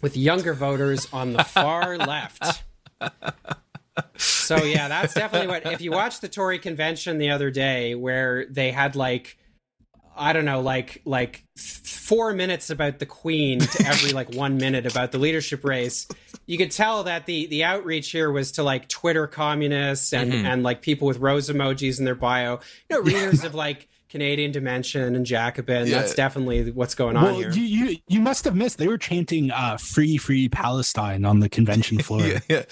[0.03, 2.65] with younger voters on the far left.
[4.19, 5.67] So yeah, that's definitely what.
[5.67, 9.37] If you watched the Tory convention the other day, where they had like
[10.17, 14.87] I don't know, like like four minutes about the Queen to every like one minute
[14.87, 16.07] about the leadership race.
[16.47, 20.47] You could tell that the the outreach here was to like Twitter communists and mm-hmm.
[20.47, 22.61] and like people with rose emojis in their bio.
[22.89, 25.87] You know, readers of like Canadian Dimension and Jacobin.
[25.87, 25.99] Yeah.
[25.99, 27.51] That's definitely what's going on well, here.
[27.51, 28.79] You, you you must have missed.
[28.79, 32.21] They were chanting uh, "Free, Free Palestine" on the convention floor.
[32.21, 32.63] yeah, yeah.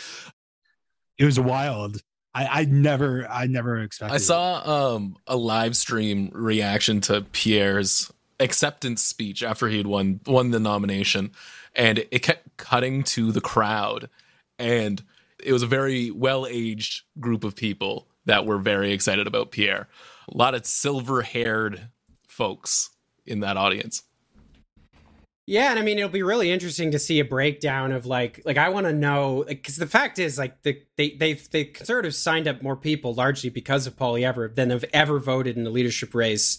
[1.18, 2.02] It was wild.
[2.34, 4.14] I, I never I never expected.
[4.14, 10.20] I saw um, a live stream reaction to Pierre's acceptance speech after he had won
[10.26, 11.30] won the nomination,
[11.74, 14.08] and it kept cutting to the crowd,
[14.58, 15.02] and
[15.42, 19.86] it was a very well aged group of people that were very excited about Pierre.
[20.32, 21.88] A lot of silver haired
[22.26, 22.90] folks
[23.26, 24.02] in that audience.
[25.46, 28.56] Yeah, and I mean it'll be really interesting to see a breakdown of like like
[28.56, 32.48] I want to know because the fact is like the they they they conservatives signed
[32.48, 36.56] up more people largely because of Poilievre than have ever voted in the leadership race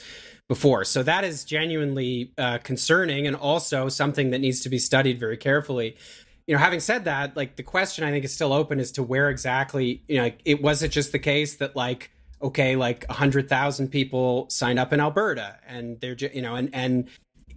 [0.48, 0.84] before.
[0.84, 5.38] So that is genuinely uh, concerning and also something that needs to be studied very
[5.38, 5.98] carefully.
[6.46, 9.04] You know, having said that, like the question I think is still open as to
[9.04, 13.14] where exactly you know it was it just the case that like okay, like a
[13.14, 17.10] hundred thousand people signed up in Alberta, and they're you know, and and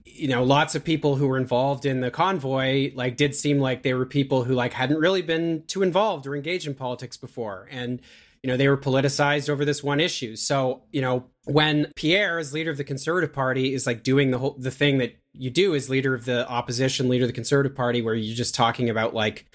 [0.05, 3.83] you know lots of people who were involved in the convoy like did seem like
[3.83, 7.69] they were people who like hadn't really been too involved or engaged in politics before.
[7.71, 8.01] And
[8.43, 10.37] you know they were politicized over this one issue.
[10.37, 14.38] So you know when pierre as leader of the conservative party is like doing the
[14.38, 17.77] whole the thing that you do as leader of the opposition leader of the conservative
[17.77, 19.47] party where you're just talking about like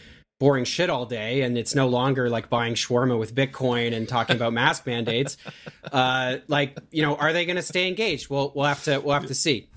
[0.43, 4.35] boring shit all day and it's no longer like buying shawarma with bitcoin and talking
[4.35, 5.37] about mask mandates
[5.93, 9.13] uh like you know are they going to stay engaged well we'll have to we'll
[9.13, 9.69] have to see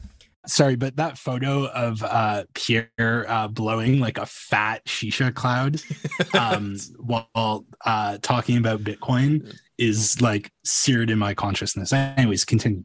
[0.48, 5.80] sorry, but that photo of uh, Pierre uh, blowing like a fat shisha cloud
[6.38, 11.92] um, while uh, talking about Bitcoin is like seared in my consciousness.
[11.92, 12.84] Anyways, continue.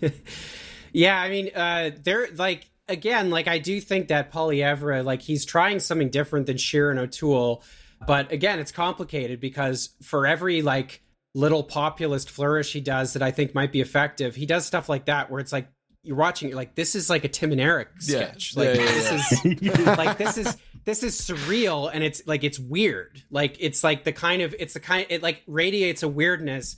[0.92, 5.44] yeah, I mean, uh, they're like again, like I do think that Poilievre, like he's
[5.44, 7.62] trying something different than Scheer and O'Toole,
[8.06, 11.02] but again, it's complicated because for every like
[11.34, 15.06] little populist flourish he does that I think might be effective, he does stuff like
[15.06, 15.68] that where it's like
[16.02, 18.54] you're watching, you're like, this is like a Tim and Eric sketch.
[18.54, 18.62] Yeah.
[18.62, 22.58] Like yeah, yeah, this is like this is this is surreal and it's like it's
[22.58, 23.22] weird.
[23.30, 26.76] Like it's like the kind of it's the kind it like radiates a weirdness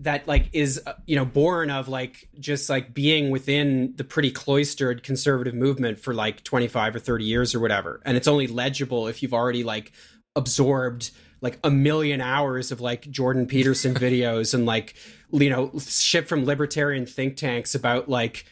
[0.00, 4.30] that like is uh, you know born of like just like being within the pretty
[4.30, 9.08] cloistered conservative movement for like 25 or 30 years or whatever and it's only legible
[9.08, 9.92] if you've already like
[10.34, 14.94] absorbed like a million hours of like Jordan Peterson videos and like
[15.32, 18.44] you know shit from libertarian think tanks about like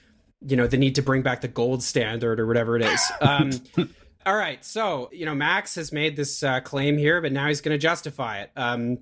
[0.46, 3.00] you know the need to bring back the gold standard or whatever it is.
[3.20, 3.50] Um,
[4.26, 7.60] all right, so you know Max has made this uh, claim here, but now he's
[7.60, 8.50] going to justify it.
[8.56, 8.98] Um,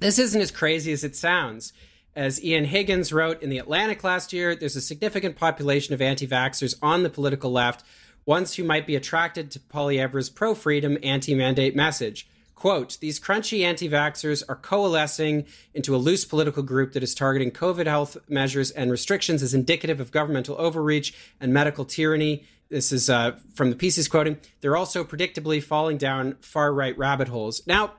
[0.00, 1.72] this isn't as crazy as it sounds.
[2.16, 6.26] As Ian Higgins wrote in The Atlantic last year, there's a significant population of anti
[6.26, 7.84] vaxxers on the political left.
[8.26, 12.28] ones who might be attracted to Poilievre's pro freedom, anti mandate message.
[12.54, 17.50] Quote, these crunchy anti vaxxers are coalescing into a loose political group that is targeting
[17.50, 22.44] COVID health measures and restrictions as indicative of governmental overreach and medical tyranny.
[22.68, 24.38] This is uh, from the piece quoting.
[24.60, 27.62] They're also predictably falling down far right rabbit holes.
[27.66, 27.92] Now,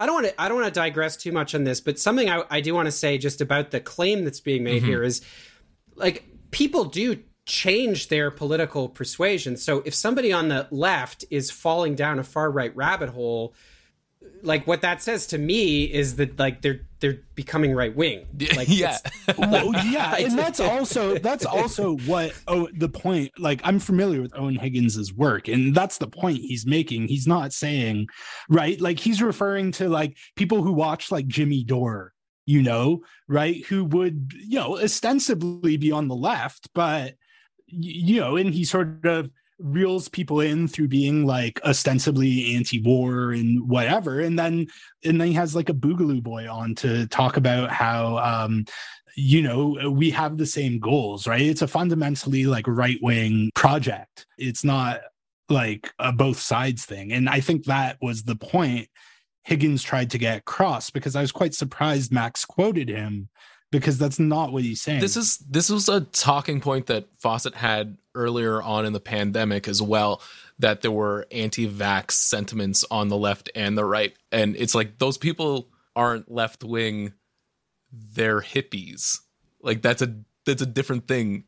[0.00, 0.40] I don't want to.
[0.40, 2.86] I don't want to digress too much on this, but something I, I do want
[2.86, 4.86] to say just about the claim that's being made mm-hmm.
[4.86, 5.20] here is,
[5.94, 9.56] like, people do change their political persuasion.
[9.56, 13.54] So if somebody on the left is falling down a far right rabbit hole,
[14.42, 18.26] like what that says to me is that like they're they're becoming right wing.
[18.56, 18.98] Like yeah,
[19.38, 23.32] well, yeah, and that's also that's also what oh the point.
[23.38, 27.08] Like I'm familiar with Owen Higgins's work, and that's the point he's making.
[27.08, 28.08] He's not saying
[28.48, 32.12] right, like he's referring to like people who watch like Jimmy Dore,
[32.46, 37.14] you know, right, who would you know ostensibly be on the left, but
[37.66, 43.68] you know, and he sort of reels people in through being like ostensibly anti-war and
[43.68, 44.66] whatever and then
[45.04, 48.64] and then he has like a boogaloo boy on to talk about how um
[49.16, 51.42] you know we have the same goals right?
[51.42, 54.26] It's a fundamentally like right-wing project.
[54.38, 55.00] It's not
[55.50, 58.88] like a both sides thing and i think that was the point
[59.42, 63.28] higgins tried to get across because i was quite surprised max quoted him
[63.70, 65.00] because that's not what he's saying.
[65.00, 69.68] This is this was a talking point that Fawcett had earlier on in the pandemic
[69.68, 70.20] as well
[70.58, 75.16] that there were anti-vax sentiments on the left and the right and it's like those
[75.16, 77.12] people aren't left wing
[77.92, 79.18] they're hippies.
[79.62, 80.14] Like that's a
[80.46, 81.44] that's a different thing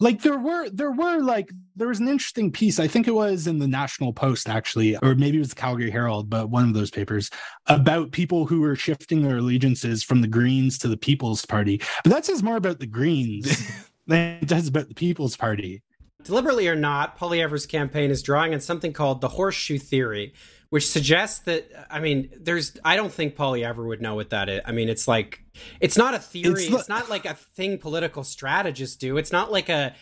[0.00, 3.46] like there were there were like there was an interesting piece i think it was
[3.46, 6.74] in the national post actually or maybe it was the calgary herald but one of
[6.74, 7.30] those papers
[7.66, 11.80] about people who were shifting their allegiances from the greens to the people's party.
[12.02, 13.72] But that says more about the greens
[14.06, 15.82] than it does about the people's party.
[16.22, 20.32] Deliberately or not poilievre's campaign is drawing on something called the horseshoe theory
[20.74, 24.60] which suggests that I mean, there's I don't think Poilievre would know what that is.
[24.64, 25.40] I mean, it's like
[25.78, 26.64] it's not a theory.
[26.64, 29.16] It's, it's not like a thing political strategists do.
[29.16, 29.94] It's not like a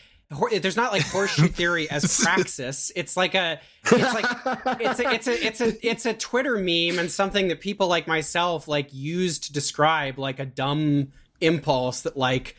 [0.51, 2.91] there's not like horseshoe theory as praxis.
[2.97, 6.99] It's like a it's like it's a, it's a it's a it's a Twitter meme
[6.99, 12.17] and something that people like myself like use to describe like a dumb impulse that
[12.17, 12.57] like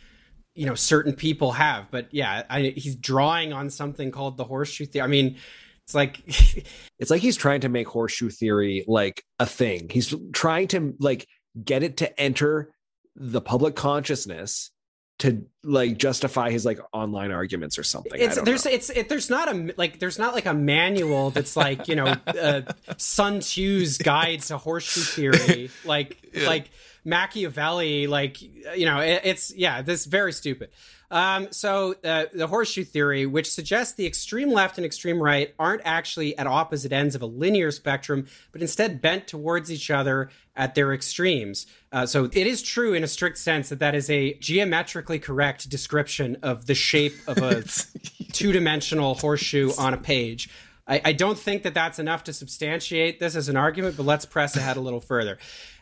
[0.53, 1.89] you know certain people have.
[1.89, 5.03] But yeah, I, he's drawing on something called the horseshoe theory.
[5.03, 5.37] I mean
[5.85, 6.21] it's like
[6.99, 9.89] it's like he's trying to make horseshoe theory like a thing.
[9.89, 11.27] He's trying to like
[11.63, 12.71] get it to enter
[13.15, 14.71] the public consciousness
[15.19, 18.19] to like justify his like online arguments or something.
[18.19, 18.71] It's there's know.
[18.71, 22.15] it's it, there's not a like there's not like a manual that's like you know
[22.27, 22.61] uh,
[22.97, 26.47] Sun Tzu's guide to horseshoe theory like yeah.
[26.47, 26.69] like
[27.05, 30.69] Machiavelli like you know it, it's yeah this very stupid.
[31.11, 35.83] Um, so uh, the horseshoe theory, which suggests the extreme left and extreme right aren't
[35.85, 40.73] actually at opposite ends of a linear spectrum, but instead bent towards each other at
[40.73, 41.67] their extremes.
[41.91, 45.69] Uh, so it is true in a strict sense that that is a geometrically correct
[45.69, 47.63] description of the shape of a
[48.33, 50.49] two-dimensional horseshoe on a page.
[50.87, 54.25] I, I don't think that that's enough to substantiate this as an argument, but let's
[54.25, 55.37] press ahead a little further.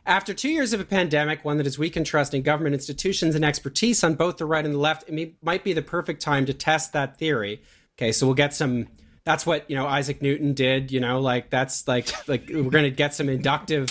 [0.05, 3.45] After two years of a pandemic, one that has weakened trust in government institutions and
[3.45, 6.45] expertise on both the right and the left, it may, might be the perfect time
[6.47, 7.61] to test that theory.
[7.97, 8.87] Okay, so we'll get some.
[9.23, 10.91] That's what you know Isaac Newton did.
[10.91, 13.89] You know, like that's like like we're going to get some inductive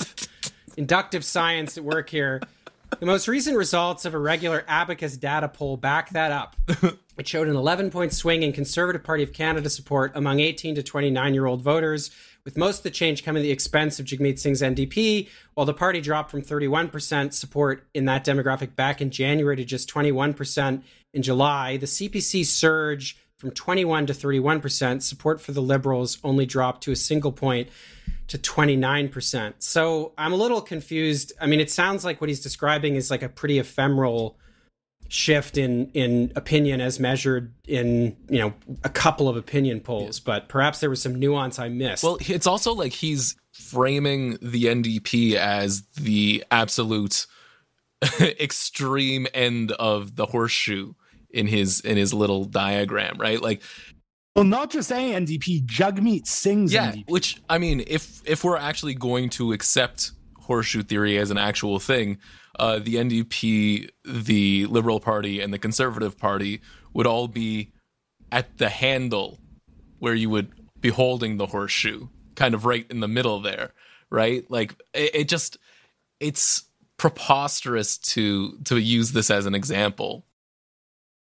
[0.77, 2.41] inductive science at work here.
[2.99, 6.57] The most recent results of a regular Abacus data poll back that up.
[7.21, 10.83] It showed an 11 point swing in Conservative Party of Canada support among 18 to
[10.83, 12.11] 29 year old voters,
[12.45, 15.75] with most of the change coming at the expense of Jagmeet Singh's NDP, while the
[15.75, 21.23] party dropped from 31% support in that demographic back in January to just 21% in
[21.23, 21.77] July.
[21.77, 25.03] The CPC surge from 21 to 31%.
[25.03, 27.69] Support for the Liberals only dropped to a single point
[28.29, 29.55] to 29%.
[29.59, 31.33] So I'm a little confused.
[31.41, 34.39] I mean, it sounds like what he's describing is like a pretty ephemeral
[35.11, 40.49] shift in in opinion as measured in you know a couple of opinion polls but
[40.49, 42.05] perhaps there was some nuance i missed.
[42.05, 47.27] Well it's also like he's framing the ndp as the absolute
[48.21, 50.93] extreme end of the horseshoe
[51.29, 53.43] in his in his little diagram right?
[53.43, 53.63] Like
[54.37, 57.11] well not just any ndp jagmeet singh's yeah NDP.
[57.11, 61.81] which i mean if if we're actually going to accept horseshoe theory as an actual
[61.81, 62.19] thing
[62.61, 66.61] uh, the NDP, the Liberal Party, and the Conservative Party
[66.93, 67.73] would all be
[68.31, 69.39] at the handle
[69.99, 73.73] where you would be holding the horseshoe, kind of right in the middle there,
[74.11, 74.49] right?
[74.51, 75.57] Like it, it just
[76.21, 76.65] it's
[76.99, 80.27] preposterous to to use this as an example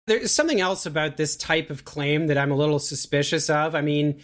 [0.07, 3.75] There's something else about this type of claim that I'm a little suspicious of.
[3.75, 4.23] I mean,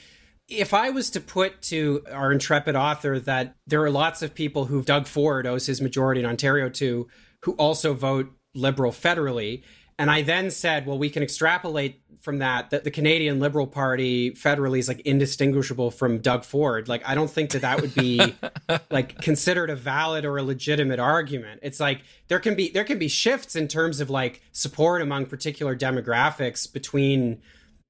[0.48, 4.66] if I was to put to our intrepid author that there are lots of people
[4.66, 7.08] who Doug Ford owes his majority in Ontario to
[7.42, 9.62] who also vote liberal federally,
[9.98, 14.30] and I then said, well, we can extrapolate from that that the Canadian Liberal Party
[14.32, 16.88] federally is like indistinguishable from Doug Ford.
[16.88, 18.34] Like, I don't think that that would be
[18.90, 21.60] like considered a valid or a legitimate argument.
[21.62, 25.26] It's like there can be there can be shifts in terms of like support among
[25.26, 27.42] particular demographics between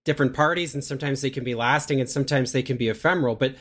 [0.05, 3.37] different parties, and sometimes they can be lasting, and sometimes they can be ephemeral.
[3.37, 3.57] But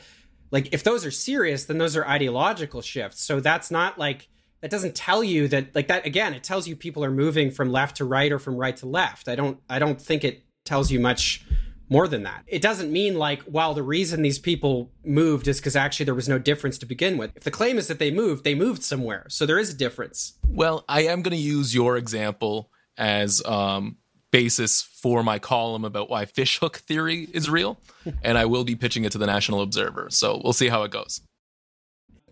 [0.50, 3.22] like, if those are serious, then those are ideological shifts.
[3.22, 4.28] So that's not like
[4.62, 7.70] that doesn't tell you that like that again it tells you people are moving from
[7.70, 9.28] left to right or from right to left.
[9.28, 11.44] I don't i don't think it tells you much
[11.88, 12.44] more than that.
[12.46, 16.28] It doesn't mean like well the reason these people moved is because actually there was
[16.28, 17.32] no difference to begin with.
[17.36, 19.26] If the claim is that they moved they moved somewhere.
[19.28, 20.38] So there is a difference.
[20.48, 23.96] Well i am going to use your example as um
[24.32, 27.78] basis for my column about why fishhook theory is real
[28.22, 30.90] and i will be pitching it to the national observer so we'll see how it
[30.90, 31.20] goes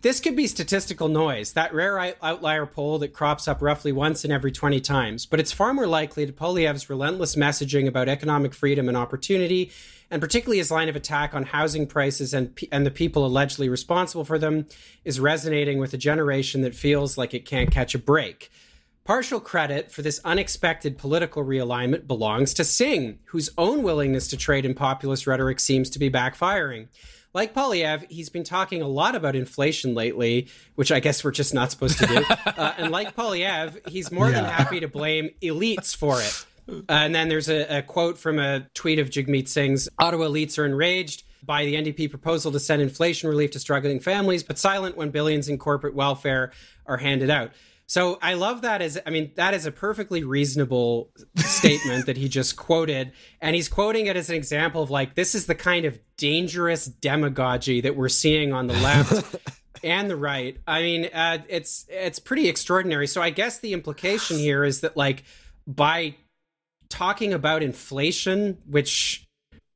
[0.01, 4.31] this could be statistical noise, that rare outlier poll that crops up roughly once in
[4.31, 8.87] every 20 times, but it's far more likely that Poilievre's relentless messaging about economic freedom
[8.87, 9.71] and opportunity,
[10.09, 14.25] and particularly his line of attack on housing prices and, and the people allegedly responsible
[14.25, 14.65] for them,
[15.05, 18.49] is resonating with a generation that feels like it can't catch a break.
[19.03, 24.65] Partial credit for this unexpected political realignment belongs to Singh, whose own willingness to trade
[24.65, 26.87] in populist rhetoric seems to be backfiring
[27.33, 31.53] like Poilievre, he's been talking a lot about inflation lately, which I guess we're just
[31.53, 32.23] not supposed to do.
[32.45, 34.41] uh, and like Poilievre, he's more yeah.
[34.41, 36.45] than happy to blame elites for it.
[36.69, 40.59] Uh, and then there's a, a, quote from a tweet of Jagmeet Singh's Ottawa elites
[40.59, 44.95] are enraged by the NDP proposal to send inflation relief to struggling families, but silent
[44.95, 46.51] when billions in corporate welfare
[46.85, 47.51] are handed out.
[47.91, 52.29] So I love that as I mean that is a perfectly reasonable statement that he
[52.29, 53.11] just quoted
[53.41, 56.85] and he's quoting it as an example of like this is the kind of dangerous
[56.85, 59.35] demagogy that we're seeing on the left
[59.83, 60.57] and the right.
[60.65, 63.07] I mean uh, it's it's pretty extraordinary.
[63.07, 65.25] So I guess the implication here is that like
[65.67, 66.15] by
[66.87, 69.27] talking about inflation which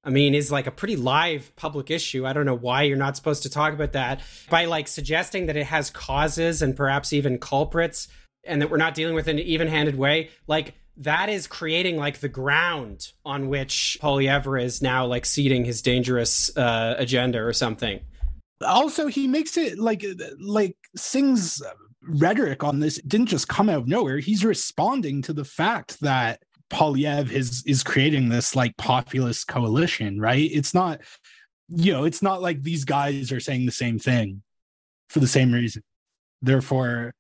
[0.06, 2.26] I mean, is like a pretty live public issue.
[2.26, 5.58] I don't know why you're not supposed to talk about that by like suggesting that
[5.58, 8.08] it has causes and perhaps even culprits
[8.46, 10.30] and that we're not dealing with in an even handed way.
[10.48, 15.82] Like, that is creating like the ground on which Poilievre is now like seeding his
[15.82, 18.00] dangerous uh, agenda or something.
[18.66, 20.06] Also, he makes it like
[20.40, 21.62] like Singh's
[22.02, 24.20] rhetoric on this didn't just come out of nowhere.
[24.20, 26.44] He's responding to the fact that
[26.76, 30.50] Poilievre is is creating this like populist coalition, right?
[30.52, 31.00] It's not,
[31.70, 34.44] you know, it's not like these guys are saying the same thing
[35.10, 35.84] for the same reason.
[36.42, 37.14] Therefore,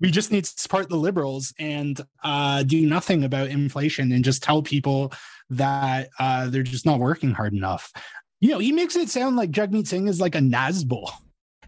[0.00, 4.42] we just need to support the liberals and uh, do nothing about inflation and just
[4.42, 5.12] tell people
[5.50, 7.92] that uh, they're just not working hard enough.
[8.40, 11.10] You know, he makes it sound like Jagmeet Singh is like a Nazbol.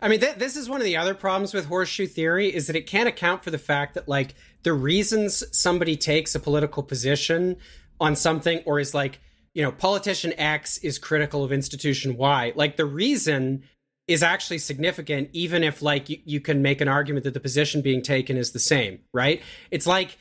[0.00, 2.76] I mean, th- this is one of the other problems with horseshoe theory is that
[2.76, 4.34] it can't account for the fact that like
[4.64, 7.56] the reasons somebody takes a political position
[8.00, 9.20] on something or is like,
[9.54, 12.52] you know, politician X is critical of institution Y.
[12.56, 13.62] Like the reason
[14.08, 17.80] is actually significant, even if like you, you can make an argument that the position
[17.80, 19.42] being taken is the same, right?
[19.70, 20.18] It's like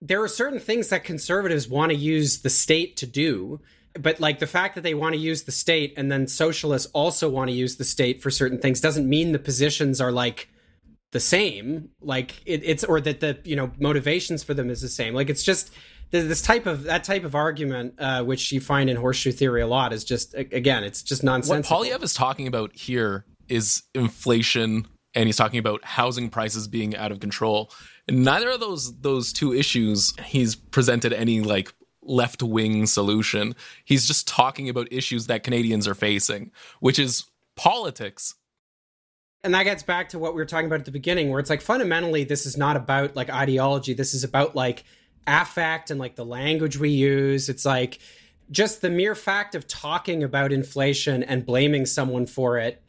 [0.00, 3.60] there are certain things that conservatives want to use the state to do
[3.98, 7.28] but like the fact that they want to use the state and then socialists also
[7.28, 10.48] want to use the state for certain things doesn't mean the positions are like
[11.14, 14.88] the same like it, it's or that the you know motivations for them is the
[14.88, 15.14] same.
[15.14, 15.70] Like it's just
[16.10, 19.66] this type of that type of argument uh, which you find in horseshoe theory a
[19.66, 24.88] lot is just again it's just nonsense what Poilievre is talking about here is inflation
[25.14, 27.70] and he's talking about housing prices being out of control.
[28.08, 33.54] And neither of those those two issues he's presented any like left wing solution.
[33.84, 36.50] He's just talking about issues that canadians are facing
[36.80, 38.34] which is politics
[39.44, 41.50] and that gets back to what we were talking about at the beginning where it's
[41.50, 43.92] like fundamentally this is not about like ideology.
[43.92, 44.84] This is about like
[45.26, 47.48] affect and like the language we use.
[47.48, 47.98] It's like
[48.50, 52.82] just the mere fact of talking about inflation and blaming someone for it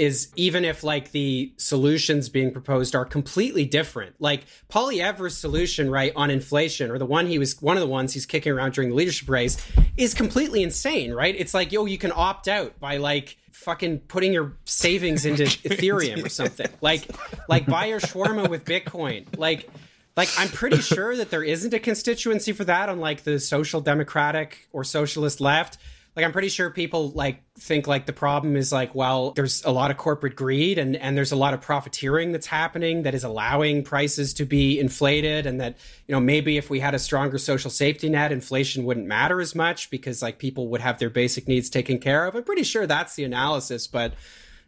[0.00, 6.12] is even if like the solutions being proposed are completely different like Poilievre's solution right
[6.16, 8.90] on inflation or the one he was one of the ones he's kicking around during
[8.90, 9.56] the leadership race
[9.96, 14.32] is completely insane right it's like yo you can opt out by like fucking putting
[14.32, 16.68] your savings into Ethereum or something.
[16.80, 17.08] Like
[17.48, 19.26] like buy your shawarma with Bitcoin.
[19.36, 19.68] Like
[20.16, 23.80] like I'm pretty sure that there isn't a constituency for that on like the social
[23.80, 25.78] democratic or socialist left.
[26.16, 29.70] Like I'm pretty sure people like think like the problem is like well there's a
[29.70, 33.24] lot of corporate greed and and there's a lot of profiteering that's happening that is
[33.24, 37.38] allowing prices to be inflated and that you know maybe if we had a stronger
[37.38, 41.46] social safety net inflation wouldn't matter as much because like people would have their basic
[41.46, 42.34] needs taken care of.
[42.34, 44.14] I'm pretty sure that's the analysis but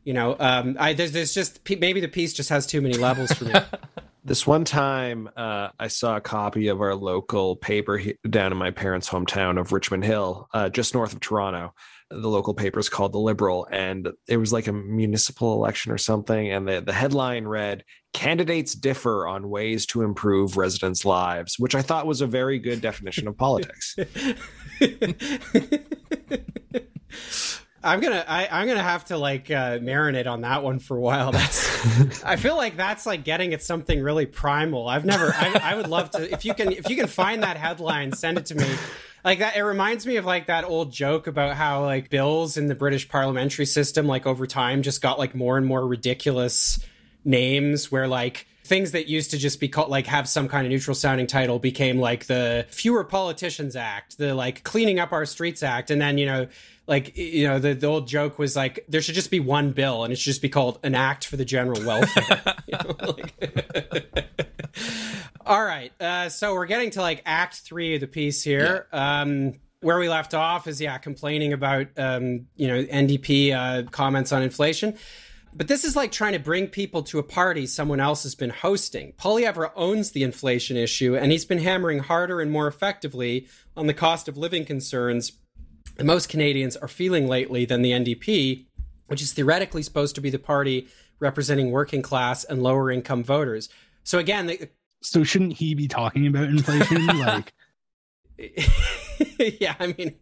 [0.05, 3.32] you know um I there's there's just maybe the piece just has too many levels
[3.32, 3.55] for me.
[4.24, 8.59] This one time, uh, I saw a copy of our local paper he- down in
[8.59, 11.74] my parents' hometown of Richmond Hill, uh, just north of Toronto.
[12.09, 15.98] The local paper is called The Liberal, and it was like a municipal election or
[15.98, 16.53] something.
[16.53, 17.82] And the, the headline read,
[18.12, 22.80] Candidates differ on ways to improve residents' lives, which I thought was a very good
[22.80, 23.96] definition of politics.
[27.85, 31.01] I'm gonna I, I'm gonna have to like uh, marinate on that one for a
[31.01, 31.33] while.
[31.33, 34.89] That's I feel like that's like getting at something really primal.
[34.89, 37.57] I've never I, I would love to if you can if you can find that
[37.57, 38.66] headline, send it to me.
[39.24, 42.66] Like that, it reminds me of like that old joke about how like bills in
[42.66, 46.80] the British parliamentary system, like over time, just got like more and more ridiculous
[47.24, 47.91] names.
[47.91, 50.94] Where like things that used to just be called like have some kind of neutral
[50.94, 55.90] sounding title became like the Fewer Politicians Act, the like Cleaning Up Our Streets Act,
[55.90, 56.46] and then you know
[56.86, 60.04] like you know the, the old joke was like there should just be one bill
[60.04, 62.42] and it should just be called an act for the general welfare.
[62.66, 64.24] You know, like,
[65.46, 68.86] all right uh, so we're getting to like act three of the piece here.
[68.92, 69.20] Yeah.
[69.20, 74.32] um, where we left off is yeah complaining about um, you know ndp uh, comments
[74.32, 74.96] on inflation
[75.55, 78.50] but this is like trying to bring people to a party someone else has been
[78.50, 79.12] hosting.
[79.18, 83.46] Poilievre owns the inflation issue, and he's been hammering harder and more effectively
[83.76, 85.32] on the cost of living concerns
[85.96, 88.66] that most Canadians are feeling lately than the NDP,
[89.07, 90.88] which is theoretically supposed to be the party
[91.20, 93.68] representing working class and lower income voters.
[94.05, 94.68] So again, the,
[95.03, 97.07] so shouldn't he be talking about inflation?
[97.18, 97.53] like,
[99.38, 100.16] yeah, I mean,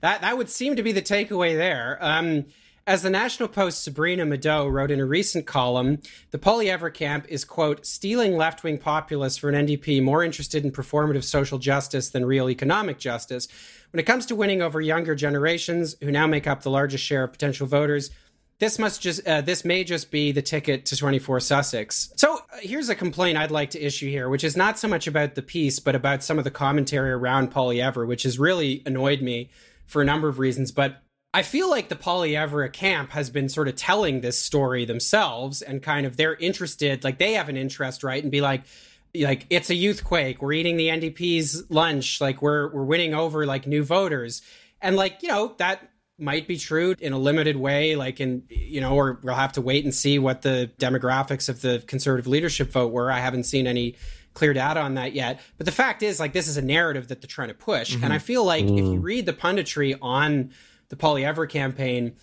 [0.00, 1.98] that that would seem to be the takeaway there.
[2.00, 2.46] Um,
[2.86, 5.98] as the National Post's Sabrina Maddeaux wrote in a recent column,
[6.30, 10.70] the Poilievre camp is, quote, stealing left wing populists for an NDP more interested in
[10.70, 13.48] performative social justice than real economic justice.
[13.90, 17.24] When it comes to winning over younger generations, who now make up the largest share
[17.24, 18.10] of potential voters,
[18.58, 22.12] this must just uh, this may just be the ticket to 24 Sussex.
[22.16, 25.06] So uh, here's a complaint I'd like to issue here, which is not so much
[25.06, 29.20] about the piece, but about some of the commentary around Poilievre, which has really annoyed
[29.20, 29.50] me
[29.86, 30.72] for a number of reasons.
[30.72, 31.02] But
[31.36, 35.82] I feel like the Poilievre camp has been sort of telling this story themselves and
[35.82, 38.22] kind of they're interested, like they have an interest, right?
[38.22, 38.62] And be like,
[39.14, 40.40] like it's a youth quake.
[40.40, 42.22] We're eating the NDP's lunch.
[42.22, 44.40] Like we're we're winning over like new voters.
[44.80, 48.80] And like, you know, that might be true in a limited way, like in you
[48.80, 52.72] know, or we'll have to wait and see what the demographics of the conservative leadership
[52.72, 53.12] vote were.
[53.12, 53.96] I haven't seen any
[54.32, 55.40] clear data on that yet.
[55.58, 57.94] But the fact is, like, this is a narrative that they're trying to push.
[57.94, 58.04] Mm-hmm.
[58.04, 58.78] And I feel like mm.
[58.78, 60.52] if you read the punditry on
[60.88, 62.16] the Poilievre campaign,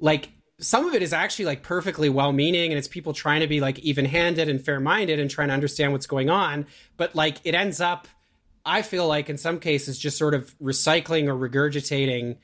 [0.00, 3.46] like some of it is actually like perfectly well meaning and it's people trying to
[3.46, 6.66] be like even handed and fair minded and trying to understand what's going on.
[6.96, 8.08] But like it ends up,
[8.64, 12.38] I feel like in some cases, just sort of recycling or regurgitating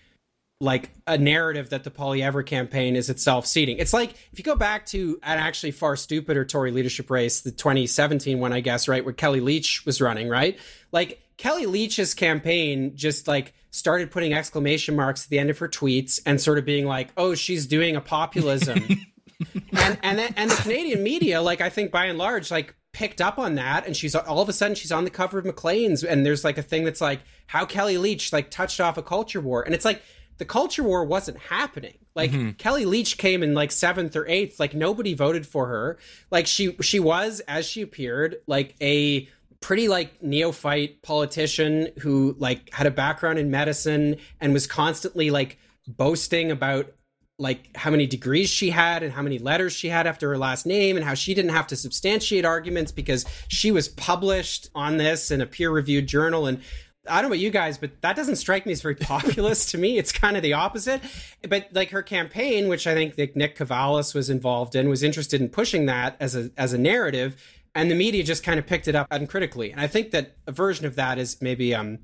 [0.60, 3.78] like a narrative that the Poilievre campaign is itself seeding.
[3.78, 7.50] It's like if you go back to an actually far stupider Tory leadership race, the
[7.50, 10.58] 2017 one, I guess, right, where Kellie Leitch was running, right?
[10.92, 15.68] Like Kellie Leitch's campaign just like started putting exclamation marks at the end of her
[15.68, 18.78] tweets and sort of being like, "Oh, she's doing a populism."
[19.72, 23.38] and and and the Canadian media, like I think by and large, like picked up
[23.38, 26.24] on that, and she's all of a sudden she's on the cover of Maclean's, and
[26.24, 29.62] there's like a thing that's like how Kellie Leitch like touched off a culture war,
[29.62, 30.02] and it's like
[30.38, 31.98] the culture war wasn't happening.
[32.14, 32.50] Like mm-hmm.
[32.52, 35.98] Kellie Leitch came in like seventh or eighth, like nobody voted for her.
[36.30, 39.28] Like she she was as she appeared like a
[39.64, 45.56] pretty like neophyte politician who like had a background in medicine and was constantly like
[45.88, 46.92] boasting about
[47.38, 50.66] like how many degrees she had and how many letters she had after her last
[50.66, 55.30] name and how she didn't have to substantiate arguments because she was published on this
[55.30, 56.60] in a peer-reviewed journal and
[57.08, 59.78] I don't know about you guys, but that doesn't strike me as very populist to
[59.78, 59.98] me.
[59.98, 61.02] It's kind of the opposite.
[61.46, 65.50] But like her campaign, which I think Nick Kouvalis was involved in, was interested in
[65.50, 67.36] pushing that as a as a narrative
[67.74, 69.72] and the media just kind of picked it up uncritically.
[69.72, 71.98] And I think that a version of that is maybe um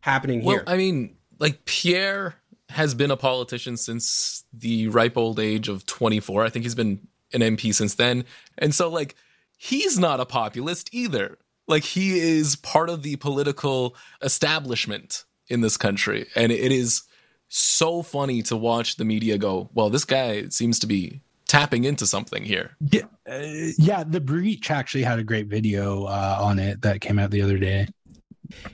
[0.00, 0.56] happening here.
[0.56, 2.36] Well, I mean, like Pierre
[2.70, 6.44] has been a politician since the ripe old age of 24.
[6.44, 8.24] I think he's been an MP since then.
[8.58, 9.14] And so like
[9.56, 11.38] he's not a populist either.
[11.68, 16.26] Like he is part of the political establishment in this country.
[16.34, 17.02] And it is
[17.48, 22.06] so funny to watch the media go, well, this guy seems to be tapping into
[22.06, 22.76] something here.
[22.80, 23.38] Yeah, uh,
[23.78, 24.04] yeah.
[24.04, 27.58] The Breach actually had a great video uh, on it that came out the other
[27.58, 27.88] day.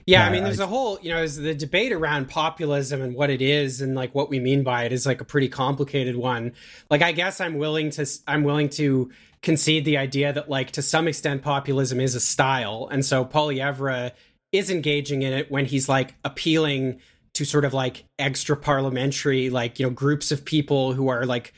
[0.06, 3.30] Yeah, I mean, there's a whole, you know, there's the debate around populism and what
[3.30, 6.52] it is and like what we mean by it is like a pretty complicated one.
[6.90, 9.10] Like, I guess I'm willing to, I'm willing to
[9.42, 14.12] concede the idea that like to some extent populism is a style, and so Poilievre
[14.52, 17.00] is engaging in it when he's like appealing
[17.34, 21.54] to sort of like extra parliamentary, like you know, groups of people who are like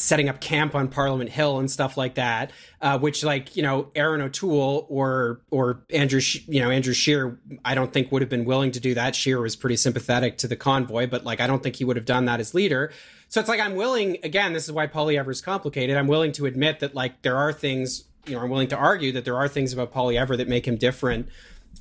[0.00, 3.90] setting up camp on Parliament Hill and stuff like that, uh, which like you know
[3.94, 8.46] Erin O'Toole or or Andrew you know Andrew Scheer I don't think would have been
[8.46, 9.14] willing to do that.
[9.14, 12.06] Scheer was pretty sympathetic to the convoy, but like I don't think he would have
[12.06, 12.92] done that as leader.
[13.28, 14.54] So it's like I'm willing again.
[14.54, 15.96] This is why Poilievre is complicated.
[15.96, 19.12] I'm willing to admit that like there are things you know I'm willing to argue
[19.12, 21.28] that there are things about Poilievre that make him different,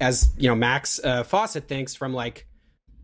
[0.02, 2.48] as you know Max uh, Fawcett thinks from like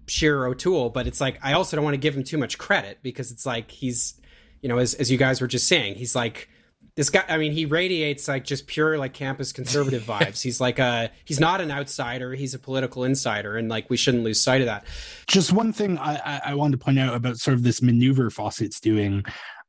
[0.07, 0.89] Scheer O'Toole.
[0.89, 3.45] But it's like I also don't want to give him too much credit because it's
[3.45, 4.19] like he's
[4.65, 6.49] you know, as as you guys were just saying, he's like
[6.95, 7.23] this guy.
[7.29, 10.41] I mean, he radiates like just pure like campus conservative vibes.
[10.41, 12.33] He's like a he's not an outsider.
[12.33, 14.87] He's a political insider, and like we shouldn't lose sight of that.
[15.27, 18.79] Just one thing I, I wanted to point out about sort of this maneuver Fawcett's
[18.79, 19.23] doing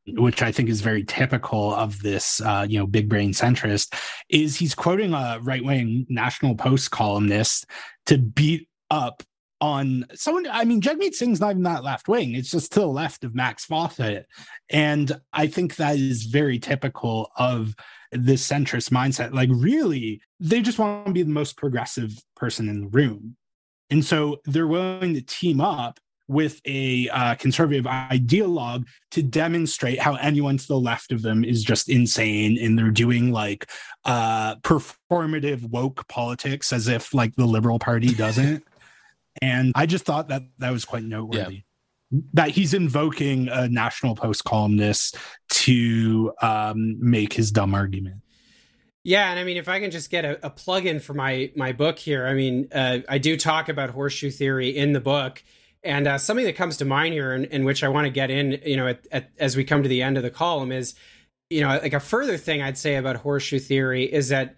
[0.09, 3.93] which I think is very typical of this, uh, you know, big brain centrist,
[4.31, 7.67] is he's quoting a right wing National Post columnist
[8.07, 9.25] to beat up
[9.61, 10.47] on someone.
[10.51, 12.35] I mean, Jagmeet Singh's not even that left wing.
[12.35, 14.27] It's just to the left of Max Fawcett.
[14.71, 17.75] And I think that is very typical of
[18.13, 19.33] this centrist mindset.
[19.33, 23.37] Like, really, they just want to be the most progressive person in the room.
[23.91, 30.17] And so they're willing to team up with a uh, conservative ideologue to demonstrate how
[30.17, 33.71] anyone to the left of them is just insane and they're doing like
[34.05, 38.65] uh, performative woke politics as if like the liberal party doesn't
[39.43, 41.55] and I just thought that that was quite noteworthy.
[42.11, 42.20] Yeah.
[42.34, 45.16] That he's invoking a National Post columnist
[45.51, 48.22] to um, make his dumb argument.
[49.03, 51.51] Yeah, and I mean, if I can just get a, a plug in for my
[51.55, 55.43] my book here, I mean, uh, I do talk about horseshoe theory in the book,
[55.84, 58.30] and uh, something that comes to mind here, in, in which I want to get
[58.30, 60.95] in, you know, at, at, as we come to the end of the column, is,
[61.51, 64.57] you know, like a further thing I'd say about horseshoe theory is that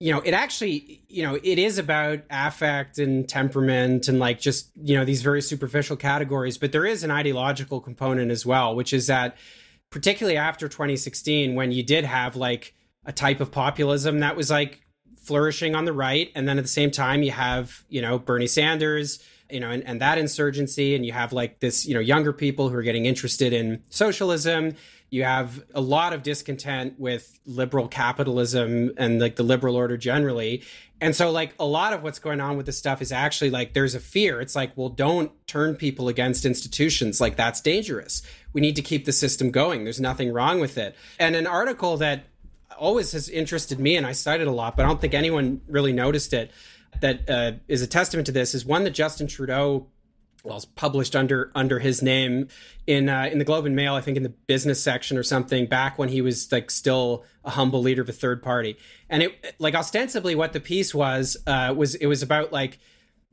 [0.00, 4.70] you know, it actually, you know, it is about affect and temperament and like just,
[4.76, 8.92] you know, these very superficial categories, but there is an ideological component as well, which
[8.92, 9.36] is that
[9.90, 12.74] particularly after 2016, when you did have like
[13.04, 14.82] a type of populism that was like
[15.16, 18.46] flourishing on the right, and then at the same time, you have, you know, Bernie
[18.46, 19.18] Sanders,
[19.50, 22.68] you know, and, and that insurgency, and you have like this, you know, younger people
[22.68, 24.74] who are getting interested in socialism
[25.10, 30.62] you have a lot of discontent with liberal capitalism and like the liberal order generally.
[31.00, 33.72] And so like a lot of what's going on with this stuff is actually like
[33.72, 34.40] there's a fear.
[34.40, 37.20] It's like well don't turn people against institutions.
[37.20, 38.22] Like that's dangerous.
[38.52, 39.84] We need to keep the system going.
[39.84, 40.94] There's nothing wrong with it.
[41.18, 42.24] And an article that
[42.78, 45.92] always has interested me and i cited a lot but i don't think anyone really
[45.92, 46.50] noticed it
[47.00, 49.86] That uh, is a testament to this is one that justin trudeau
[50.48, 52.48] well, published under under his name
[52.86, 55.66] in uh, in the Globe and Mail, I think in the business section or something,
[55.66, 58.78] back when he was like still a humble leader of a third party.
[59.10, 62.78] And it like ostensibly what the piece was uh, was it was about like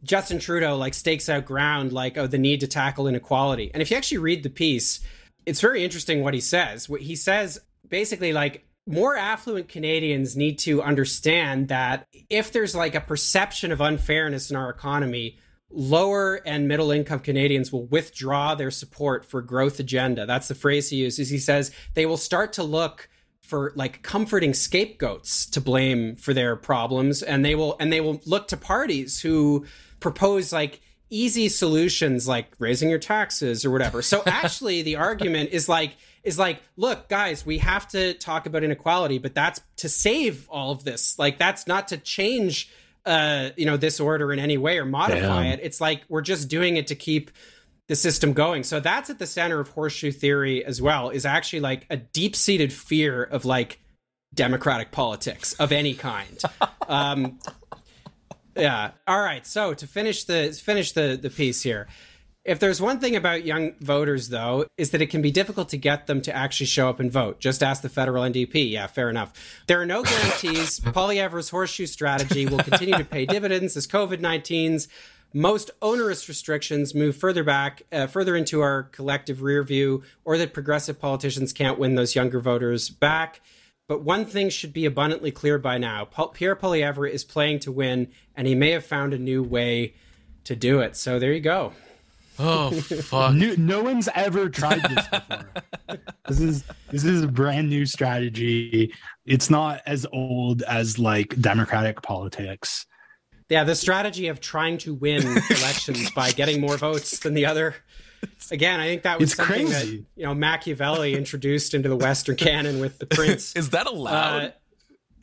[0.04, 3.72] Justin Trudeau like stakes out ground like oh the need to tackle inequality.
[3.74, 5.00] And if you actually read the piece,
[5.46, 6.90] it's very interesting what he says.
[6.90, 12.94] What he says basically like more affluent Canadians need to understand that if there's like
[12.94, 15.40] a perception of unfairness in our economy
[15.76, 20.26] lower and middle income Canadians will withdraw their support for growth agenda.
[20.26, 21.30] That's the phrase he uses.
[21.30, 23.10] He says they will start to look
[23.42, 28.20] for like comforting scapegoats to blame for their problems and they will and they will
[28.26, 29.66] look to parties who
[30.00, 34.02] propose like easy solutions like raising your taxes or whatever.
[34.02, 38.64] So actually the argument is like is like look guys we have to talk about
[38.64, 41.20] inequality but that's to save all of this.
[41.20, 42.72] Like that's not to change
[43.06, 45.54] uh, you know, this order in any way or modify Damn.
[45.54, 45.60] it.
[45.64, 47.32] It's like we're just doing it to keep
[47.88, 48.64] the system going.
[48.64, 52.36] So that's at the center of horseshoe theory as well, is actually like a deep
[52.36, 53.80] seated fear of like
[54.34, 56.42] democratic politics of any kind.
[56.88, 57.40] um,
[58.56, 58.92] yeah.
[59.08, 59.46] All right.
[59.46, 61.88] So to finish the finish the the piece here,
[62.46, 65.78] if there's one thing about young voters, though, is that it can be difficult to
[65.78, 67.40] get them to actually show up and vote.
[67.40, 68.70] Just ask the federal NDP.
[68.70, 69.34] Yeah, fair enough.
[69.66, 70.80] There are no guarantees.
[70.82, 74.88] Poilievre's horseshoe strategy will continue to pay dividends as COVID 19's
[75.34, 80.54] most onerous restrictions move further back, uh, further into our collective rear view, or that
[80.54, 83.42] progressive politicians can't win those younger voters back.
[83.88, 88.08] But one thing should be abundantly clear by now Pierre Poilievre is playing to win,
[88.36, 89.96] and he may have found a new way
[90.44, 90.96] to do it.
[90.96, 91.74] So there you go.
[92.38, 93.34] Oh fuck!
[93.34, 95.52] no, no one's ever tried this before.
[96.28, 98.94] this is this is a brand new strategy.
[99.26, 102.86] It's not as old as like democratic politics.
[103.50, 107.76] Yeah, the strategy of trying to win elections by getting more votes than the other.
[108.50, 109.98] Again, I think that was It's something crazy.
[109.98, 113.56] that you know Machiavelli introduced into the Western canon with the Prince.
[113.56, 114.44] Is that allowed?
[114.44, 114.52] Uh,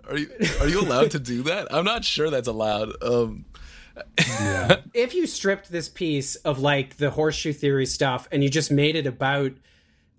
[0.08, 0.28] are you
[0.60, 1.68] are you allowed to do that?
[1.74, 2.92] I'm not sure that's allowed.
[3.02, 3.44] Um,
[4.94, 8.94] If you stripped this piece of like the horseshoe theory stuff and you just made
[8.94, 9.52] it about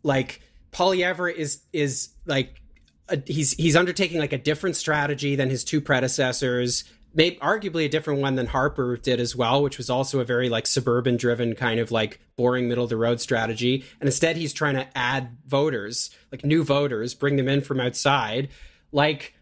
[0.02, 2.62] like Poilievre is is like
[3.10, 7.90] a, he's he's undertaking like a different strategy than his two predecessors maybe arguably a
[7.90, 11.54] different one than Harper did as well which was also a very like suburban driven
[11.54, 13.86] kind of like boring middle of the road strategy.
[14.00, 18.50] And instead he's trying to add voters like new voters bring them in from outside.
[18.92, 19.36] Like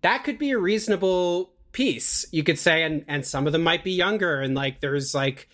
[0.00, 3.82] that could be a reasonable piece you could say and and some of them might
[3.82, 5.48] be younger and like there's like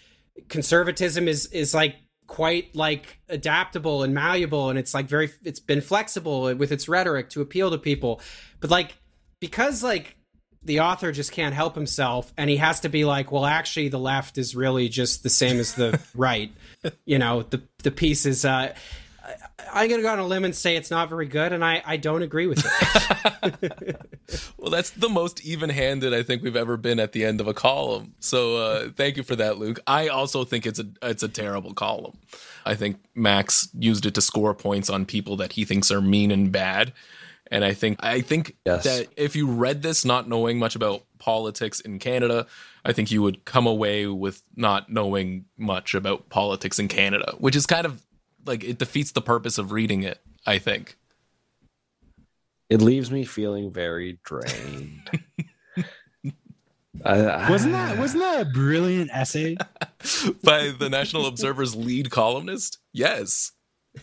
[0.49, 1.97] conservatism is is like
[2.29, 7.31] quite like adaptable and malleable and it's like very it's been flexible with its rhetoric
[7.31, 8.21] to appeal to people.
[8.61, 8.97] But like
[9.41, 10.15] because like
[10.63, 13.99] the author just can't help himself and he has to be like well actually the
[13.99, 16.53] left is really just the same as the right.
[17.05, 18.75] You know the the piece is uh
[19.73, 21.97] I'm gonna go on a limb and say it's not very good, and I, I
[21.97, 23.97] don't agree with it.
[24.57, 27.55] well, that's the most even-handed I think we've ever been at the end of a
[27.55, 28.15] column.
[28.21, 29.81] So uh, thank you for that, Luke.
[29.87, 32.19] I also think it's a it's a terrible column.
[32.65, 36.31] I think Max used it to score points on people that he thinks are mean
[36.31, 36.93] and bad.
[37.51, 38.85] And I think I think Yes.
[38.85, 42.47] that if you read this not knowing much about politics in Canada,
[42.85, 47.57] I think you would come away with not knowing much about politics in Canada, which
[47.57, 48.03] is kind of
[48.45, 50.97] like it defeats the purpose of reading it, I think.
[52.71, 55.11] It leaves me feeling very drained.
[57.05, 59.57] I- Wasn't that wasn't that a brilliant essay?
[60.43, 62.79] by the National Observer's lead columnist?
[62.93, 63.53] Yes.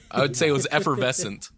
[0.10, 1.50] I would say it was effervescent.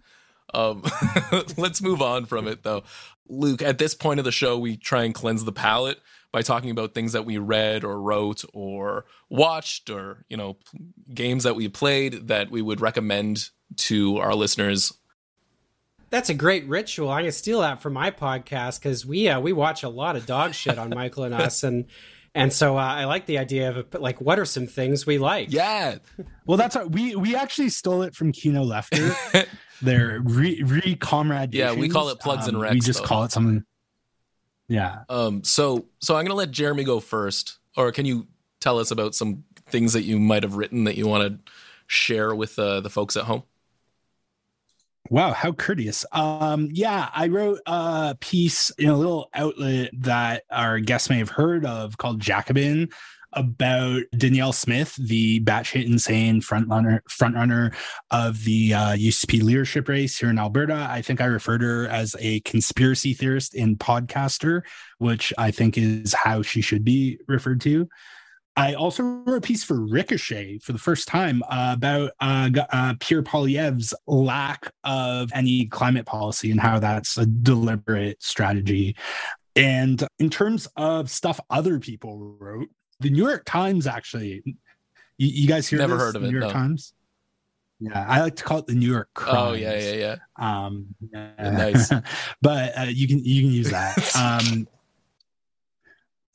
[0.54, 0.84] Um,
[1.58, 2.84] let's move on from it though.
[3.30, 6.00] Luke, at this point of the show, we try and cleanse the palate
[6.32, 10.58] by talking about things that we read or wrote or watched or, you know,
[11.14, 14.94] games that we played that we would recommend to our listeners.
[16.10, 17.10] That's a great ritual.
[17.10, 20.26] I can steal that from my podcast because we uh, we watch a lot of
[20.26, 21.86] dog shit on Michael and us, and
[22.34, 25.52] and so uh, I like the idea of like what are some things we like.
[25.52, 25.98] Yeah.
[26.46, 29.48] Well, that's our, we we actually stole it from Kino Lefter.
[29.82, 31.54] Their re re comrade.
[31.54, 33.06] Yeah, we call it plugs and We just though.
[33.06, 33.64] call it something.
[34.68, 35.04] Yeah.
[35.10, 37.60] Um, so so I'm gonna let Jeremy go first.
[37.76, 38.28] Or can you
[38.60, 41.52] tell us about some things that you might have written that you want to
[41.86, 43.44] share with uh, the folks at home?
[45.10, 46.06] Wow, how courteous.
[46.12, 51.30] Um, yeah, I wrote a piece in a little outlet that our guests may have
[51.30, 52.90] heard of called Jacobin
[53.34, 57.74] about Danielle Smith, the batshit insane frontrunner frontrunner
[58.12, 60.88] of the uh, UCP leadership race here in Alberta.
[60.90, 64.64] I think I referred her as a conspiracy theorist and podcaster,
[64.98, 67.88] which I think is how she should be referred to.
[68.58, 72.96] I also wrote a piece for Ricochet for the first time uh, about uh, uh,
[73.00, 78.96] Pierre Poilievre's lack of any climate policy and how that's a deliberate strategy.
[79.56, 82.70] And in terms of stuff other people wrote,
[83.00, 84.42] the New York Times actually,
[85.18, 86.04] you, you guys hear Never this?
[86.04, 86.60] heard of The it, New York no.
[86.60, 86.94] Times.
[87.80, 89.10] Yeah, I like to call it the New York.
[89.14, 89.38] Crimes.
[89.38, 90.64] Oh yeah, yeah, yeah.
[90.66, 91.92] Um, Nice.
[92.42, 93.98] but uh, you can you can use that.
[94.18, 94.68] Um,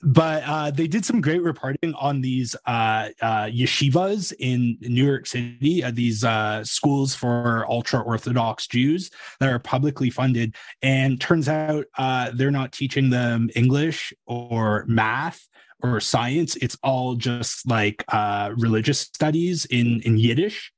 [0.04, 5.26] but uh, they did some great reporting on these uh, uh, yeshivas in New York
[5.28, 10.56] City, uh, these uh, schools for ultra Orthodox Jews that are publicly funded.
[10.82, 15.48] And turns out uh, they're not teaching them English or math
[15.82, 16.56] or science.
[16.56, 20.72] It's all just like uh, religious studies in in Yiddish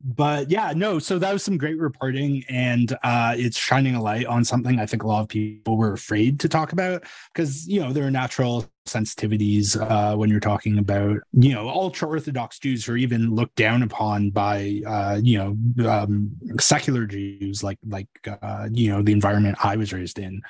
[0.00, 4.26] but yeah no so that was some great reporting and uh it's shining a light
[4.26, 7.80] on something i think a lot of people were afraid to talk about because you
[7.80, 12.88] know there are natural sensitivities uh when you're talking about you know ultra orthodox jews
[12.88, 16.30] are even looked down upon by uh you know um
[16.60, 18.08] secular jews like like
[18.40, 20.40] uh you know the environment i was raised in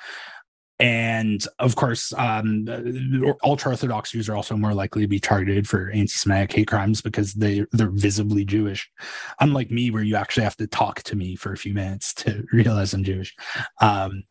[0.79, 2.65] and of course, um,
[3.43, 7.33] ultra Orthodox Jews are also more likely to be targeted for anti-Semitic hate crimes because
[7.33, 8.89] they they're visibly Jewish,
[9.41, 12.45] unlike me, where you actually have to talk to me for a few minutes to
[12.53, 13.35] realize I'm Jewish.
[13.81, 14.23] Um,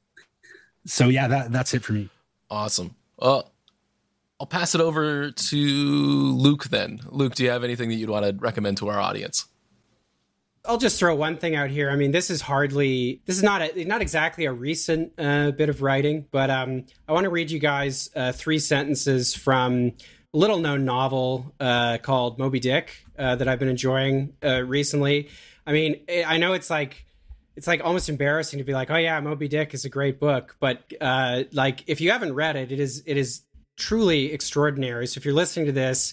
[0.86, 2.09] so yeah, that that's it for me.
[2.51, 2.94] Awesome.
[3.18, 3.42] Uh,
[4.40, 7.01] I'll pass it over to Luke then.
[7.11, 9.46] Luke, do you have anything that you'd want to recommend to our audience?
[10.68, 11.90] I'll just throw one thing out here.
[11.90, 15.70] I mean, this is hardly this is not a, not exactly a recent uh, bit
[15.70, 19.92] of writing, but um, I want to read you guys uh, three sentences from
[20.34, 25.30] a little known novel uh, called Moby Dick uh, that I've been enjoying uh, recently.
[25.66, 27.06] I mean, I I know it's like
[27.56, 30.54] it's like almost embarrassing to be like, oh yeah, Moby Dick is a great book,
[30.60, 33.40] but uh, like if you haven't read it, it is it is
[33.78, 35.06] truly extraordinary.
[35.06, 36.12] So if you're listening to this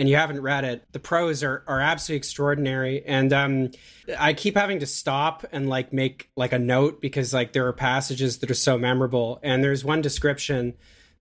[0.00, 3.04] and you haven't read it, the prose are, are absolutely extraordinary.
[3.04, 3.70] And um,
[4.18, 7.74] I keep having to stop and like make like a note because like there are
[7.74, 9.38] passages that are so memorable.
[9.42, 10.72] And there's one description,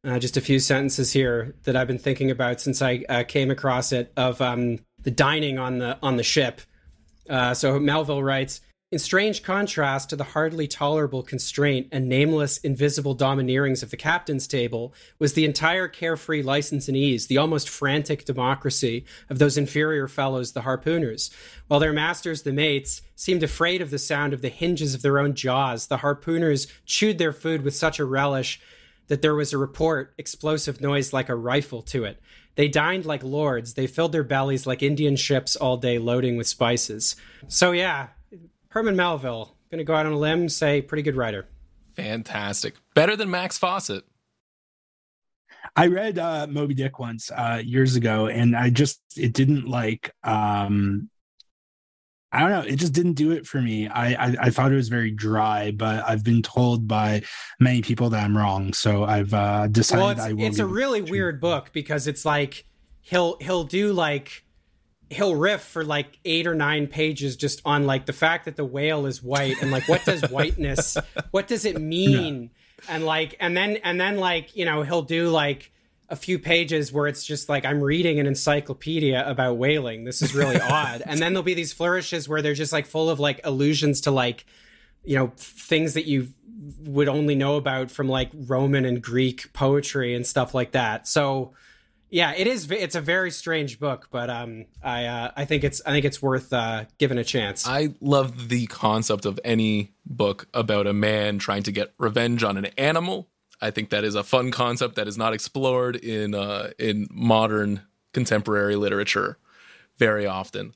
[0.05, 3.51] uh, just a few sentences here that I've been thinking about since I uh, came
[3.51, 6.61] across it of um, the dining on the on the ship.
[7.29, 8.61] Uh, so Melville writes.
[8.91, 14.47] In strange contrast to the hardly tolerable constraint and nameless, invisible domineerings of the captain's
[14.47, 20.07] table, was the entire carefree license and ease, the almost frantic democracy of those inferior
[20.07, 21.29] fellows, the harpooners.
[21.67, 25.19] While their masters, the mates, seemed afraid of the sound of the hinges of their
[25.19, 28.59] own jaws, the harpooners chewed their food with such a relish
[29.05, 32.19] that there was a report, explosive noise like a rifle to it.
[32.55, 33.75] They dined like lords.
[33.75, 37.15] They filled their bellies like Indian ships all day loading with spices.
[37.47, 38.07] So, yeah,
[38.69, 39.55] Herman Melville.
[39.71, 41.47] Gonna go out on a limb, say pretty good writer.
[41.95, 42.75] Fantastic.
[42.95, 44.03] Better than Max Fawcett.
[45.75, 50.11] I read uh, Moby Dick once uh, years ago, and I just it didn't like.
[50.23, 51.09] um
[52.31, 52.61] I don't know.
[52.61, 53.87] It just didn't do it for me.
[53.87, 57.23] I, I, I thought it was very dry, but I've been told by
[57.59, 58.71] many people that I'm wrong.
[58.71, 60.43] So I've uh, decided well, it's, I will.
[60.43, 62.65] It's a really weird book because it's like
[63.01, 64.45] he'll he'll do like
[65.09, 68.65] he'll riff for like eight or nine pages just on like the fact that the
[68.65, 70.97] whale is white and like what does whiteness
[71.31, 72.51] what does it mean?
[72.87, 72.95] Yeah.
[72.95, 75.71] and like and then and then like you know he'll do like
[76.09, 80.05] a few pages where it's just like i'm reading an encyclopedia about whaling.
[80.05, 81.03] This is really odd.
[81.05, 84.11] And then there'll be these flourishes where they're just like full of like allusions to
[84.11, 84.45] like
[85.03, 86.29] you know things that you
[86.81, 91.07] would only know about from like roman and greek poetry and stuff like that.
[91.07, 91.53] So
[92.09, 92.69] yeah, it is.
[92.71, 96.21] It's a very strange book, but um, I uh, I think it's I think it's
[96.21, 97.67] worth uh, giving a chance.
[97.67, 102.57] I love the concept of any book about a man trying to get revenge on
[102.57, 103.29] an animal.
[103.61, 107.81] I think that is a fun concept that is not explored in uh, in modern
[108.13, 109.37] contemporary literature
[109.97, 110.73] very often.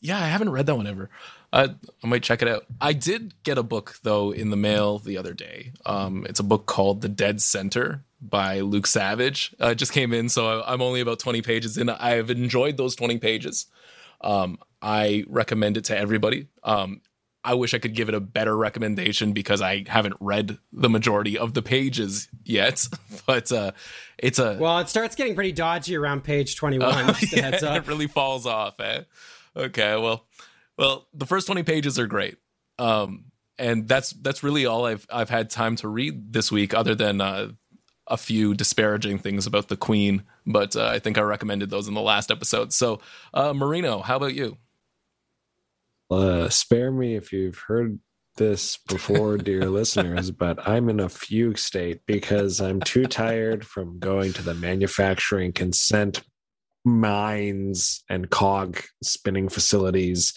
[0.00, 1.08] Yeah, I haven't read that one ever.
[1.52, 2.66] I, I might check it out.
[2.80, 5.72] I did get a book though in the mail the other day.
[5.84, 9.54] Um, it's a book called The Dead Center by Luke Savage.
[9.60, 11.88] Uh, it just came in, so I'm only about 20 pages in.
[11.88, 13.66] I have enjoyed those 20 pages.
[14.20, 16.48] Um, I recommend it to everybody.
[16.62, 17.00] Um,
[17.46, 21.38] I wish I could give it a better recommendation because I haven't read the majority
[21.38, 22.88] of the pages yet.
[23.26, 23.70] but uh,
[24.18, 26.88] it's a well, it starts getting pretty dodgy around page 21.
[26.92, 28.80] Uh, yeah, it really falls off.
[28.80, 29.02] Eh?
[29.56, 30.26] Okay, well,
[30.78, 32.36] well, the first 20 pages are great.
[32.78, 33.26] Um,
[33.58, 37.20] and that's that's really all I've I've had time to read this week, other than
[37.20, 37.52] uh,
[38.06, 40.24] a few disparaging things about the Queen.
[40.46, 42.72] But uh, I think I recommended those in the last episode.
[42.72, 43.00] So,
[43.32, 44.58] uh, Marino, how about you?
[46.10, 47.98] Uh, spare me if you've heard
[48.36, 53.98] this before, dear listeners, but I'm in a fugue state because I'm too tired from
[53.98, 56.22] going to the manufacturing consent
[56.84, 60.34] mines and cog spinning facilities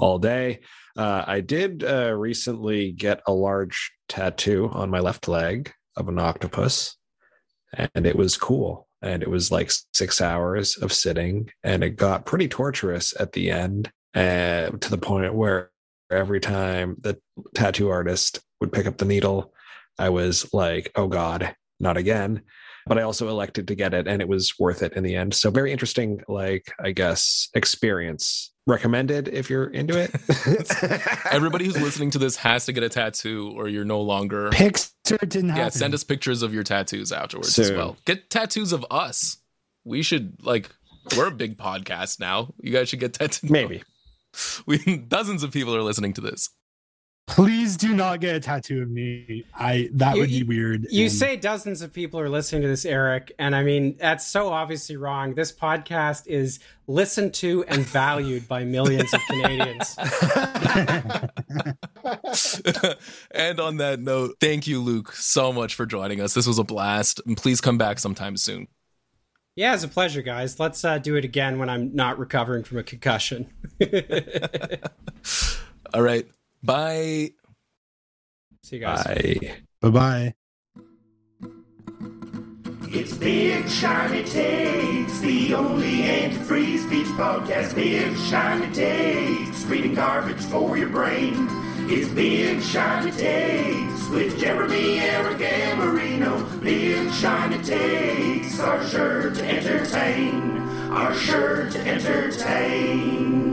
[0.00, 0.60] all day.
[0.96, 6.18] Uh, I did uh, recently get a large tattoo on my left leg of an
[6.18, 6.96] octopus,
[7.72, 8.88] and it was cool.
[9.02, 13.50] And it was like six hours of sitting, and it got pretty torturous at the
[13.50, 15.70] end, uh, to the point where
[16.10, 17.18] every time the
[17.54, 19.54] tattoo artist would pick up the needle,
[19.98, 22.42] I was like, "Oh God, not again!"
[22.86, 25.34] But I also elected to get it and it was worth it in the end.
[25.34, 28.52] So very interesting, like I guess, experience.
[28.66, 30.10] Recommended if you're into it.
[31.32, 35.16] Everybody who's listening to this has to get a tattoo or you're no longer Picture
[35.26, 35.72] didn't Yeah, happen.
[35.72, 37.96] send us pictures of your tattoos afterwards as well.
[38.04, 39.38] Get tattoos of us.
[39.84, 40.68] We should like
[41.16, 42.52] we're a big podcast now.
[42.60, 43.50] You guys should get tattoos.
[43.50, 43.82] Maybe.
[44.66, 46.50] We dozens of people are listening to this.
[47.30, 49.44] Please do not get a tattoo of me.
[49.54, 50.86] I that You- would be weird.
[50.90, 54.26] You and- say dozens of people are listening to this, Eric, and I mean that's
[54.26, 55.34] so obviously wrong.
[55.34, 59.96] This podcast is listened to and valued by millions of Canadians.
[63.30, 66.34] and on that note, thank you, Luke, so much for joining us.
[66.34, 67.20] This was a blast.
[67.26, 68.68] And please come back sometime soon.
[69.56, 70.58] Yeah, it's a pleasure, guys.
[70.58, 73.48] Let's uh, do it again when I'm not recovering from a concussion.
[75.92, 76.26] All right.
[76.62, 77.30] Bye.
[78.62, 79.06] See you guys.
[79.06, 80.34] I Bye bye.
[82.92, 87.76] It's Big Shiny Takes, the only anti-free speech podcast.
[87.76, 91.46] Big Shiny Takes, reading garbage for your brain.
[91.88, 96.44] It's Big Shiny Takes with Jeremy, Eric, and Marino.
[96.58, 100.58] Big Shiny Takes are sure to entertain,
[100.90, 103.49] are sure to entertain.